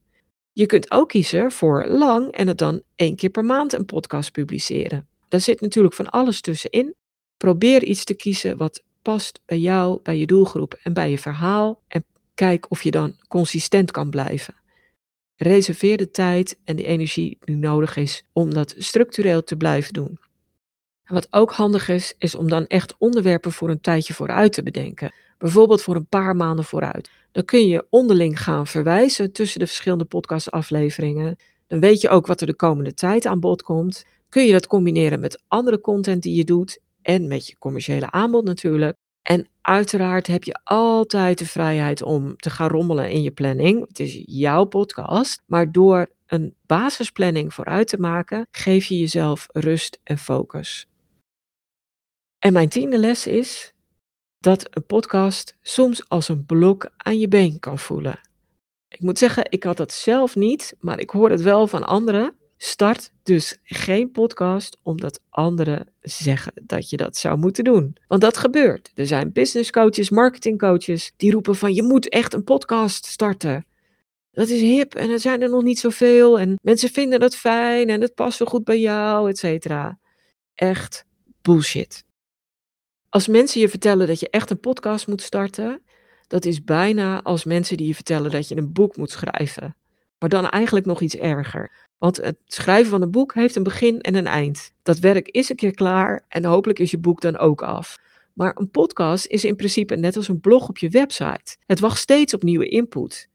Je 0.52 0.66
kunt 0.66 0.90
ook 0.90 1.08
kiezen 1.08 1.52
voor 1.52 1.86
lang 1.86 2.32
en 2.32 2.48
het 2.48 2.58
dan 2.58 2.82
één 2.96 3.16
keer 3.16 3.30
per 3.30 3.44
maand 3.44 3.72
een 3.72 3.84
podcast 3.84 4.32
publiceren. 4.32 5.08
Daar 5.28 5.40
zit 5.40 5.60
natuurlijk 5.60 5.94
van 5.94 6.10
alles 6.10 6.40
tussenin. 6.40 6.94
Probeer 7.36 7.84
iets 7.84 8.04
te 8.04 8.14
kiezen 8.14 8.56
wat 8.56 8.82
past 9.04 9.40
bij 9.46 9.58
jou, 9.58 9.98
bij 10.02 10.18
je 10.18 10.26
doelgroep 10.26 10.78
en 10.82 10.92
bij 10.92 11.10
je 11.10 11.18
verhaal. 11.18 11.82
En 11.88 12.04
kijk 12.34 12.70
of 12.70 12.82
je 12.82 12.90
dan 12.90 13.16
consistent 13.28 13.90
kan 13.90 14.10
blijven. 14.10 14.54
Reserveer 15.36 15.96
de 15.96 16.10
tijd 16.10 16.58
en 16.64 16.76
de 16.76 16.84
energie 16.84 17.38
die 17.40 17.56
nodig 17.56 17.96
is 17.96 18.24
om 18.32 18.54
dat 18.54 18.74
structureel 18.78 19.44
te 19.44 19.56
blijven 19.56 19.92
doen. 19.92 20.18
wat 21.04 21.26
ook 21.30 21.52
handig 21.52 21.88
is, 21.88 22.14
is 22.18 22.34
om 22.34 22.48
dan 22.48 22.66
echt 22.66 22.94
onderwerpen 22.98 23.52
voor 23.52 23.70
een 23.70 23.80
tijdje 23.80 24.14
vooruit 24.14 24.52
te 24.52 24.62
bedenken 24.62 25.12
bijvoorbeeld 25.38 25.82
voor 25.82 25.96
een 25.96 26.06
paar 26.06 26.36
maanden 26.36 26.64
vooruit. 26.64 27.10
Dan 27.32 27.44
kun 27.44 27.68
je 27.68 27.86
onderling 27.90 28.42
gaan 28.42 28.66
verwijzen 28.66 29.32
tussen 29.32 29.58
de 29.58 29.66
verschillende 29.66 30.04
podcastafleveringen. 30.04 31.36
Dan 31.66 31.80
weet 31.80 32.00
je 32.00 32.08
ook 32.08 32.26
wat 32.26 32.40
er 32.40 32.46
de 32.46 32.54
komende 32.54 32.94
tijd 32.94 33.26
aan 33.26 33.40
bod 33.40 33.62
komt. 33.62 34.04
Kun 34.28 34.44
je 34.44 34.52
dat 34.52 34.66
combineren 34.66 35.20
met 35.20 35.42
andere 35.48 35.80
content 35.80 36.22
die 36.22 36.36
je 36.36 36.44
doet 36.44 36.78
en 37.04 37.28
met 37.28 37.46
je 37.46 37.58
commerciële 37.58 38.10
aanbod 38.10 38.44
natuurlijk. 38.44 38.96
En 39.22 39.48
uiteraard 39.60 40.26
heb 40.26 40.44
je 40.44 40.60
altijd 40.64 41.38
de 41.38 41.46
vrijheid 41.46 42.02
om 42.02 42.36
te 42.36 42.50
gaan 42.50 42.68
rommelen 42.68 43.10
in 43.10 43.22
je 43.22 43.30
planning. 43.30 43.88
Het 43.88 44.00
is 44.00 44.22
jouw 44.26 44.64
podcast, 44.64 45.42
maar 45.46 45.72
door 45.72 46.10
een 46.26 46.54
basisplanning 46.66 47.54
vooruit 47.54 47.88
te 47.88 48.00
maken, 48.00 48.46
geef 48.50 48.84
je 48.84 48.98
jezelf 48.98 49.46
rust 49.52 49.98
en 50.02 50.18
focus. 50.18 50.86
En 52.38 52.52
mijn 52.52 52.68
tiende 52.68 52.98
les 52.98 53.26
is: 53.26 53.74
dat 54.38 54.66
een 54.70 54.86
podcast 54.86 55.56
soms 55.62 56.08
als 56.08 56.28
een 56.28 56.46
blok 56.46 56.90
aan 56.96 57.18
je 57.18 57.28
been 57.28 57.58
kan 57.58 57.78
voelen. 57.78 58.20
Ik 58.88 59.00
moet 59.00 59.18
zeggen, 59.18 59.46
ik 59.48 59.64
had 59.64 59.76
dat 59.76 59.92
zelf 59.92 60.36
niet, 60.36 60.76
maar 60.80 61.00
ik 61.00 61.10
hoor 61.10 61.30
het 61.30 61.42
wel 61.42 61.66
van 61.66 61.84
anderen. 61.84 62.36
Start 62.66 63.10
dus 63.22 63.58
geen 63.62 64.10
podcast 64.10 64.78
omdat 64.82 65.20
anderen 65.28 65.88
zeggen 66.00 66.52
dat 66.62 66.90
je 66.90 66.96
dat 66.96 67.16
zou 67.16 67.38
moeten 67.38 67.64
doen. 67.64 67.96
Want 68.08 68.20
dat 68.20 68.36
gebeurt. 68.36 68.90
Er 68.94 69.06
zijn 69.06 69.32
business 69.32 69.70
coaches, 69.70 70.10
marketing 70.10 70.58
coaches 70.58 71.12
die 71.16 71.32
roepen 71.32 71.56
van 71.56 71.74
je 71.74 71.82
moet 71.82 72.08
echt 72.08 72.34
een 72.34 72.44
podcast 72.44 73.04
starten. 73.04 73.66
Dat 74.30 74.48
is 74.48 74.60
hip 74.60 74.94
en 74.94 75.10
er 75.10 75.20
zijn 75.20 75.42
er 75.42 75.50
nog 75.50 75.62
niet 75.62 75.78
zoveel 75.78 76.38
en 76.38 76.58
mensen 76.62 76.88
vinden 76.88 77.20
dat 77.20 77.36
fijn 77.36 77.88
en 77.88 78.00
het 78.00 78.14
past 78.14 78.38
wel 78.38 78.48
goed 78.48 78.64
bij 78.64 78.80
jou, 78.80 79.28
et 79.28 79.38
cetera. 79.38 79.98
Echt 80.54 81.04
bullshit. 81.42 82.04
Als 83.08 83.28
mensen 83.28 83.60
je 83.60 83.68
vertellen 83.68 84.06
dat 84.06 84.20
je 84.20 84.30
echt 84.30 84.50
een 84.50 84.60
podcast 84.60 85.06
moet 85.06 85.22
starten, 85.22 85.82
dat 86.26 86.44
is 86.44 86.64
bijna 86.64 87.22
als 87.22 87.44
mensen 87.44 87.76
die 87.76 87.86
je 87.86 87.94
vertellen 87.94 88.30
dat 88.30 88.48
je 88.48 88.56
een 88.56 88.72
boek 88.72 88.96
moet 88.96 89.10
schrijven. 89.10 89.76
Maar 90.24 90.40
dan 90.40 90.50
eigenlijk 90.50 90.86
nog 90.86 91.00
iets 91.00 91.16
erger. 91.16 91.70
Want 91.98 92.16
het 92.16 92.36
schrijven 92.46 92.90
van 92.90 93.02
een 93.02 93.10
boek 93.10 93.34
heeft 93.34 93.56
een 93.56 93.62
begin 93.62 94.00
en 94.00 94.14
een 94.14 94.26
eind. 94.26 94.72
Dat 94.82 94.98
werk 94.98 95.28
is 95.28 95.48
een 95.48 95.56
keer 95.56 95.74
klaar 95.74 96.24
en 96.28 96.44
hopelijk 96.44 96.78
is 96.78 96.90
je 96.90 96.98
boek 96.98 97.20
dan 97.20 97.38
ook 97.38 97.62
af. 97.62 97.98
Maar 98.32 98.56
een 98.56 98.70
podcast 98.70 99.26
is 99.26 99.44
in 99.44 99.56
principe 99.56 99.96
net 99.96 100.16
als 100.16 100.28
een 100.28 100.40
blog 100.40 100.68
op 100.68 100.78
je 100.78 100.88
website. 100.88 101.56
Het 101.66 101.80
wacht 101.80 101.98
steeds 101.98 102.34
op 102.34 102.42
nieuwe 102.42 102.68
input. 102.68 103.28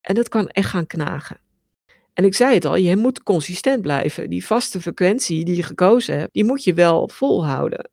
En 0.00 0.14
dat 0.14 0.28
kan 0.28 0.48
echt 0.48 0.68
gaan 0.68 0.86
knagen. 0.86 1.40
En 2.12 2.24
ik 2.24 2.34
zei 2.34 2.54
het 2.54 2.64
al, 2.64 2.76
je 2.76 2.96
moet 2.96 3.22
consistent 3.22 3.82
blijven. 3.82 4.30
Die 4.30 4.46
vaste 4.46 4.80
frequentie 4.80 5.44
die 5.44 5.56
je 5.56 5.62
gekozen 5.62 6.18
hebt, 6.18 6.34
die 6.34 6.44
moet 6.44 6.64
je 6.64 6.74
wel 6.74 7.08
volhouden. 7.08 7.90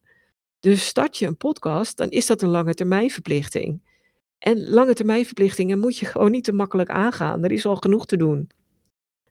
Dus 0.60 0.86
start 0.86 1.18
je 1.18 1.26
een 1.26 1.38
podcast, 1.38 1.98
dan 1.98 2.10
is 2.10 2.26
dat 2.26 2.42
een 2.42 2.50
lange 2.50 2.74
termijn 2.74 3.10
verplichting. 3.10 3.82
En 4.44 4.70
lange 4.70 4.94
termijn 4.94 5.26
verplichtingen 5.26 5.80
moet 5.80 5.98
je 5.98 6.06
gewoon 6.06 6.32
niet 6.32 6.44
te 6.44 6.54
makkelijk 6.54 6.90
aangaan. 6.90 7.44
Er 7.44 7.52
is 7.52 7.66
al 7.66 7.76
genoeg 7.76 8.06
te 8.06 8.18
doen. 8.18 8.50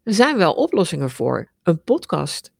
Er 0.02 0.14
zijn 0.14 0.36
wel 0.36 0.52
oplossingen 0.52 1.10
voor. 1.10 1.50
Een 1.62 1.82
podcast 1.82 2.52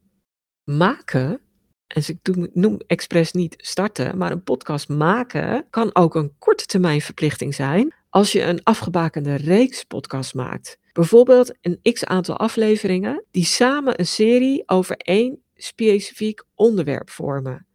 maken, 0.65 1.41
en 1.87 2.03
ik 2.07 2.55
noem 2.55 2.81
expres 2.87 3.33
niet 3.33 3.55
starten, 3.57 4.19
maar 4.19 4.31
een 4.31 4.43
podcast 4.43 4.89
maken 4.89 5.67
kan 5.71 5.95
ook 5.95 6.15
een 6.15 6.35
korte 6.39 6.67
termijn 6.67 7.01
verplichting 7.01 7.55
zijn 7.55 7.95
als 8.09 8.33
je 8.33 8.43
een 8.43 8.63
afgebakende 8.63 9.35
reeks 9.35 9.85
podcast 9.85 10.35
maakt. 10.35 10.79
Bijvoorbeeld 10.93 11.55
een 11.61 11.93
x 11.93 12.05
aantal 12.05 12.37
afleveringen 12.37 13.25
die 13.31 13.45
samen 13.45 14.01
een 14.01 14.07
serie 14.07 14.63
over 14.67 14.97
één 14.97 15.43
specifiek 15.55 16.43
onderwerp 16.55 17.11
vormen. 17.11 17.67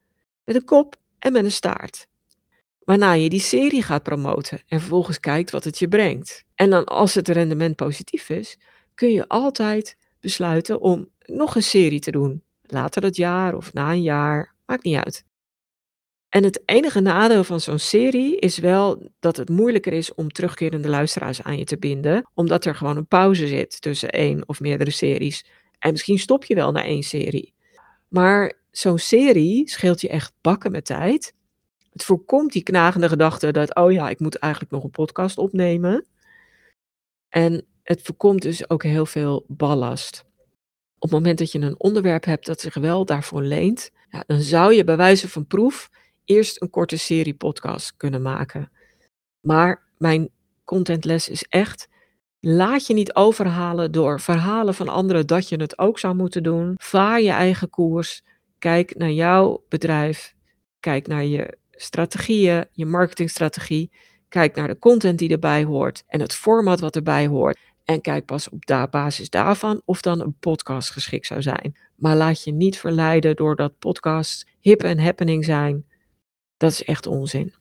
Met 0.44 0.56
een 0.56 0.66
kop 0.66 0.96
en 1.20 1.32
met 1.32 1.44
een 1.44 1.52
staart. 1.52 2.08
Waarna 2.88 3.14
je 3.14 3.30
die 3.30 3.40
serie 3.40 3.82
gaat 3.82 4.04
promoten 4.04 4.62
en 4.68 4.80
vervolgens 4.80 5.20
kijkt 5.20 5.52
wat 5.52 5.64
het 5.64 5.80
je 5.80 5.88
brengt. 5.88 6.44
En 6.56 6.70
dan 6.70 6.86
als 6.86 7.14
het 7.14 7.28
rendement 7.28 7.76
positief 7.76 8.30
is, 8.30 8.58
kun 8.94 9.12
je 9.12 9.28
altijd 9.28 9.98
besluiten 10.20 10.82
om 10.82 11.10
nog 11.26 11.56
een 11.56 11.64
serie 11.64 12.00
te 12.00 12.12
doen. 12.12 12.44
Later 12.62 13.02
dat 13.02 13.16
jaar 13.16 13.56
of 13.56 13.74
na 13.74 13.92
een 13.92 14.02
jaar, 14.02 14.56
maakt 14.66 14.84
niet 14.84 14.96
uit. 14.96 15.24
En 16.30 16.44
het 16.44 16.62
enige 16.66 17.00
nadeel 17.00 17.44
van 17.44 17.60
zo'n 17.62 17.80
serie 17.80 18.40
is 18.40 18.58
wel 18.58 19.12
dat 19.20 19.38
het 19.38 19.50
moeilijker 19.50 19.94
is 19.94 20.14
om 20.14 20.32
terugkerende 20.32 20.90
luisteraars 20.90 21.44
aan 21.44 21.58
je 21.58 21.66
te 21.66 21.78
binden, 21.78 22.30
omdat 22.34 22.66
er 22.66 22.76
gewoon 22.76 22.98
een 22.98 23.08
pauze 23.08 23.48
zit 23.48 23.82
tussen 23.82 24.10
één 24.10 24.48
of 24.48 24.60
meerdere 24.60 24.92
series. 24.92 25.46
En 25.80 25.92
misschien 25.92 26.20
stop 26.20 26.46
je 26.46 26.56
wel 26.56 26.72
na 26.72 26.84
één 26.84 27.04
serie. 27.04 27.54
Maar 28.08 28.54
zo'n 28.72 29.00
serie 29.00 29.70
scheelt 29.70 30.02
je 30.02 30.10
echt 30.10 30.34
bakken 30.42 30.72
met 30.72 30.86
tijd. 30.86 31.36
Het 31.98 32.06
voorkomt 32.06 32.52
die 32.52 32.64
knagende 32.64 33.10
gedachte 33.10 33.52
dat, 33.52 33.76
oh 33.76 33.92
ja, 33.92 34.10
ik 34.10 34.20
moet 34.20 34.36
eigenlijk 34.36 34.74
nog 34.74 34.84
een 34.84 34.90
podcast 34.90 35.38
opnemen. 35.38 36.06
En 37.30 37.66
het 37.84 38.02
voorkomt 38.02 38.42
dus 38.42 38.70
ook 38.70 38.84
heel 38.84 39.06
veel 39.06 39.46
ballast. 39.48 40.26
Op 40.96 41.02
het 41.02 41.12
moment 41.12 41.38
dat 41.38 41.52
je 41.52 41.60
een 41.60 41.80
onderwerp 41.80 42.26
hebt 42.26 42.46
dat 42.46 42.62
zich 42.62 42.74
wel 42.74 43.06
daarvoor 43.06 43.42
leent, 43.42 43.92
ja, 44.10 44.24
dan 44.28 44.42
zou 44.42 44.74
je 44.74 44.84
bij 44.84 44.98
wijze 44.98 45.30
van 45.30 45.48
proef 45.48 45.90
eerst 46.26 46.62
een 46.62 46.70
korte 46.70 46.98
serie 46.98 47.36
podcast 47.36 47.98
kunnen 47.98 48.22
maken. 48.22 48.72
Maar 49.42 49.84
mijn 49.98 50.30
contentles 50.64 51.30
is 51.30 51.44
echt, 51.44 51.88
laat 52.40 52.88
je 52.88 52.94
niet 52.94 53.14
overhalen 53.14 53.92
door 53.92 54.20
verhalen 54.20 54.74
van 54.74 54.88
anderen 54.88 55.28
dat 55.28 55.50
je 55.50 55.56
het 55.56 55.80
ook 55.80 56.00
zou 56.00 56.16
moeten 56.16 56.44
doen. 56.44 56.74
Vaar 56.78 57.22
je 57.22 57.32
eigen 57.32 57.70
koers. 57.70 58.24
Kijk 58.60 58.96
naar 58.96 59.12
jouw 59.12 59.64
bedrijf. 59.70 60.36
Kijk 60.80 61.08
naar 61.08 61.24
je 61.24 61.58
strategieën, 61.78 62.66
je 62.72 62.86
marketingstrategie. 62.86 63.92
Kijk 64.30 64.56
naar 64.56 64.68
de 64.68 64.80
content 64.80 65.20
die 65.20 65.30
erbij 65.30 65.64
hoort 65.64 66.04
en 66.08 66.20
het 66.20 66.34
format 66.34 66.80
wat 66.80 66.96
erbij 66.96 67.28
hoort. 67.28 67.58
En 67.84 68.02
kijk 68.02 68.26
pas 68.26 68.50
op 68.50 68.66
da 68.66 68.88
basis 68.88 69.30
daarvan 69.30 69.82
of 69.86 70.02
dan 70.02 70.22
een 70.22 70.36
podcast 70.40 70.90
geschikt 70.92 71.26
zou 71.26 71.42
zijn. 71.42 71.78
Maar 71.96 72.16
laat 72.16 72.44
je 72.44 72.52
niet 72.52 72.78
verleiden 72.78 73.36
doordat 73.36 73.80
podcasts 73.80 74.46
hip 74.60 74.84
en 74.84 75.00
happening 75.00 75.46
zijn. 75.46 75.86
Dat 76.58 76.72
is 76.72 76.84
echt 76.84 77.08
onzin. 77.08 77.54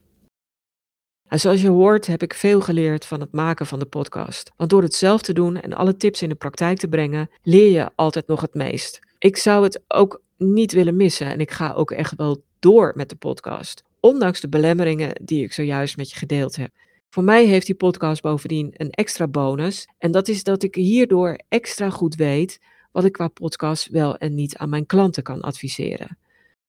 En 1.27 1.39
zoals 1.39 1.61
je 1.61 1.69
hoort 1.69 2.07
heb 2.07 2.23
ik 2.23 2.33
veel 2.33 2.61
geleerd 2.61 3.05
van 3.05 3.19
het 3.19 3.31
maken 3.31 3.65
van 3.65 3.79
de 3.79 3.85
podcast. 3.85 4.51
Want 4.55 4.69
door 4.69 4.81
het 4.81 4.93
zelf 4.93 5.21
te 5.21 5.33
doen 5.33 5.61
en 5.61 5.73
alle 5.73 5.95
tips 5.95 6.21
in 6.21 6.29
de 6.29 6.35
praktijk 6.35 6.77
te 6.77 6.87
brengen, 6.87 7.29
leer 7.43 7.71
je 7.71 7.89
altijd 7.95 8.27
nog 8.27 8.41
het 8.41 8.53
meest. 8.53 8.99
Ik 9.17 9.37
zou 9.37 9.63
het 9.63 9.81
ook 9.87 10.21
niet 10.37 10.71
willen 10.71 10.95
missen 10.95 11.27
en 11.27 11.39
ik 11.39 11.51
ga 11.51 11.73
ook 11.73 11.91
echt 11.91 12.15
wel 12.15 12.43
door 12.59 12.91
met 12.95 13.09
de 13.09 13.15
podcast. 13.15 13.83
Ondanks 14.07 14.41
de 14.41 14.49
belemmeringen 14.49 15.21
die 15.23 15.43
ik 15.43 15.53
zojuist 15.53 15.97
met 15.97 16.09
je 16.09 16.15
gedeeld 16.15 16.55
heb. 16.55 16.71
Voor 17.09 17.23
mij 17.23 17.45
heeft 17.45 17.65
die 17.65 17.75
podcast 17.75 18.21
bovendien 18.21 18.73
een 18.73 18.89
extra 18.89 19.27
bonus. 19.27 19.87
En 19.97 20.11
dat 20.11 20.27
is 20.27 20.43
dat 20.43 20.63
ik 20.63 20.75
hierdoor 20.75 21.39
extra 21.47 21.89
goed 21.89 22.15
weet 22.15 22.59
wat 22.91 23.05
ik 23.05 23.11
qua 23.11 23.27
podcast 23.27 23.89
wel 23.89 24.17
en 24.17 24.35
niet 24.35 24.57
aan 24.57 24.69
mijn 24.69 24.85
klanten 24.85 25.23
kan 25.23 25.41
adviseren. 25.41 26.17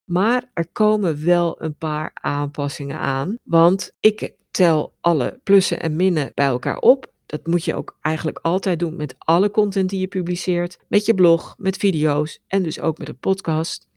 Maar 0.04 0.50
er 0.52 0.68
komen 0.72 1.24
wel 1.24 1.62
een 1.62 1.74
paar 1.74 2.10
aanpassingen 2.14 2.98
aan. 2.98 3.38
Want 3.42 3.92
ik 4.00 4.32
tel 4.50 4.92
alle 5.00 5.40
plussen 5.42 5.80
en 5.80 5.96
minnen 5.96 6.32
bij 6.34 6.46
elkaar 6.46 6.78
op. 6.78 7.12
Dat 7.26 7.46
moet 7.46 7.64
je 7.64 7.74
ook 7.74 7.96
eigenlijk 8.00 8.38
altijd 8.42 8.78
doen 8.78 8.96
met 8.96 9.14
alle 9.18 9.50
content 9.50 9.90
die 9.90 10.00
je 10.00 10.08
publiceert. 10.08 10.78
Met 10.88 11.06
je 11.06 11.14
blog, 11.14 11.54
met 11.58 11.76
video's 11.76 12.40
en 12.46 12.62
dus 12.62 12.80
ook 12.80 12.98
met 12.98 13.08
een 13.08 13.18
podcast. 13.18 13.87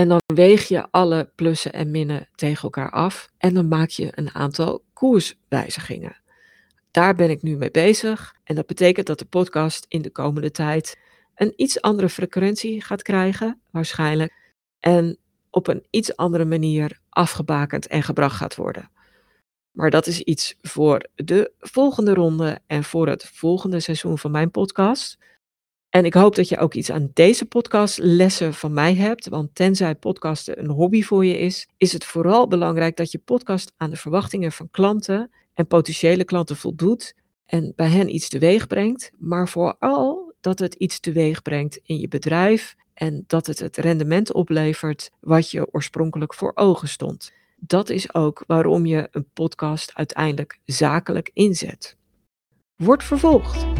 En 0.00 0.08
dan 0.08 0.20
weeg 0.34 0.68
je 0.68 0.90
alle 0.90 1.32
plussen 1.34 1.72
en 1.72 1.90
minnen 1.90 2.28
tegen 2.34 2.62
elkaar 2.62 2.90
af. 2.90 3.28
En 3.38 3.54
dan 3.54 3.68
maak 3.68 3.88
je 3.88 4.12
een 4.14 4.34
aantal 4.34 4.84
koerswijzigingen. 4.92 6.22
Daar 6.90 7.14
ben 7.14 7.30
ik 7.30 7.42
nu 7.42 7.56
mee 7.56 7.70
bezig. 7.70 8.34
En 8.44 8.54
dat 8.54 8.66
betekent 8.66 9.06
dat 9.06 9.18
de 9.18 9.24
podcast 9.24 9.84
in 9.88 10.02
de 10.02 10.10
komende 10.10 10.50
tijd 10.50 10.98
een 11.34 11.52
iets 11.56 11.80
andere 11.80 12.08
frequentie 12.08 12.82
gaat 12.82 13.02
krijgen, 13.02 13.60
waarschijnlijk. 13.70 14.32
En 14.78 15.18
op 15.50 15.66
een 15.66 15.86
iets 15.90 16.16
andere 16.16 16.44
manier 16.44 17.00
afgebakend 17.08 17.86
en 17.86 18.02
gebracht 18.02 18.36
gaat 18.36 18.56
worden. 18.56 18.90
Maar 19.70 19.90
dat 19.90 20.06
is 20.06 20.20
iets 20.20 20.56
voor 20.60 21.08
de 21.14 21.52
volgende 21.58 22.14
ronde 22.14 22.58
en 22.66 22.84
voor 22.84 23.08
het 23.08 23.30
volgende 23.32 23.80
seizoen 23.80 24.18
van 24.18 24.30
mijn 24.30 24.50
podcast. 24.50 25.18
En 25.90 26.04
ik 26.04 26.14
hoop 26.14 26.34
dat 26.34 26.48
je 26.48 26.58
ook 26.58 26.74
iets 26.74 26.90
aan 26.90 27.10
deze 27.12 27.44
podcastlessen 27.44 28.54
van 28.54 28.72
mij 28.72 28.94
hebt. 28.94 29.28
Want 29.28 29.54
tenzij 29.54 29.94
podcasten 29.94 30.58
een 30.58 30.70
hobby 30.70 31.02
voor 31.02 31.24
je 31.24 31.38
is, 31.38 31.68
is 31.76 31.92
het 31.92 32.04
vooral 32.04 32.48
belangrijk 32.48 32.96
dat 32.96 33.10
je 33.10 33.18
podcast 33.18 33.72
aan 33.76 33.90
de 33.90 33.96
verwachtingen 33.96 34.52
van 34.52 34.70
klanten 34.70 35.30
en 35.54 35.66
potentiële 35.66 36.24
klanten 36.24 36.56
voldoet 36.56 37.14
en 37.46 37.72
bij 37.76 37.88
hen 37.88 38.14
iets 38.14 38.28
teweeg 38.28 38.66
brengt. 38.66 39.10
Maar 39.18 39.48
vooral 39.48 40.32
dat 40.40 40.58
het 40.58 40.74
iets 40.74 41.00
teweeg 41.00 41.42
brengt 41.42 41.80
in 41.82 41.98
je 41.98 42.08
bedrijf 42.08 42.76
en 42.94 43.24
dat 43.26 43.46
het 43.46 43.58
het 43.58 43.76
rendement 43.76 44.32
oplevert 44.32 45.10
wat 45.20 45.50
je 45.50 45.72
oorspronkelijk 45.72 46.34
voor 46.34 46.52
ogen 46.54 46.88
stond. 46.88 47.32
Dat 47.56 47.88
is 47.88 48.14
ook 48.14 48.44
waarom 48.46 48.86
je 48.86 49.08
een 49.10 49.26
podcast 49.32 49.94
uiteindelijk 49.94 50.58
zakelijk 50.64 51.30
inzet. 51.32 51.96
Wordt 52.76 53.04
vervolgd. 53.04 53.79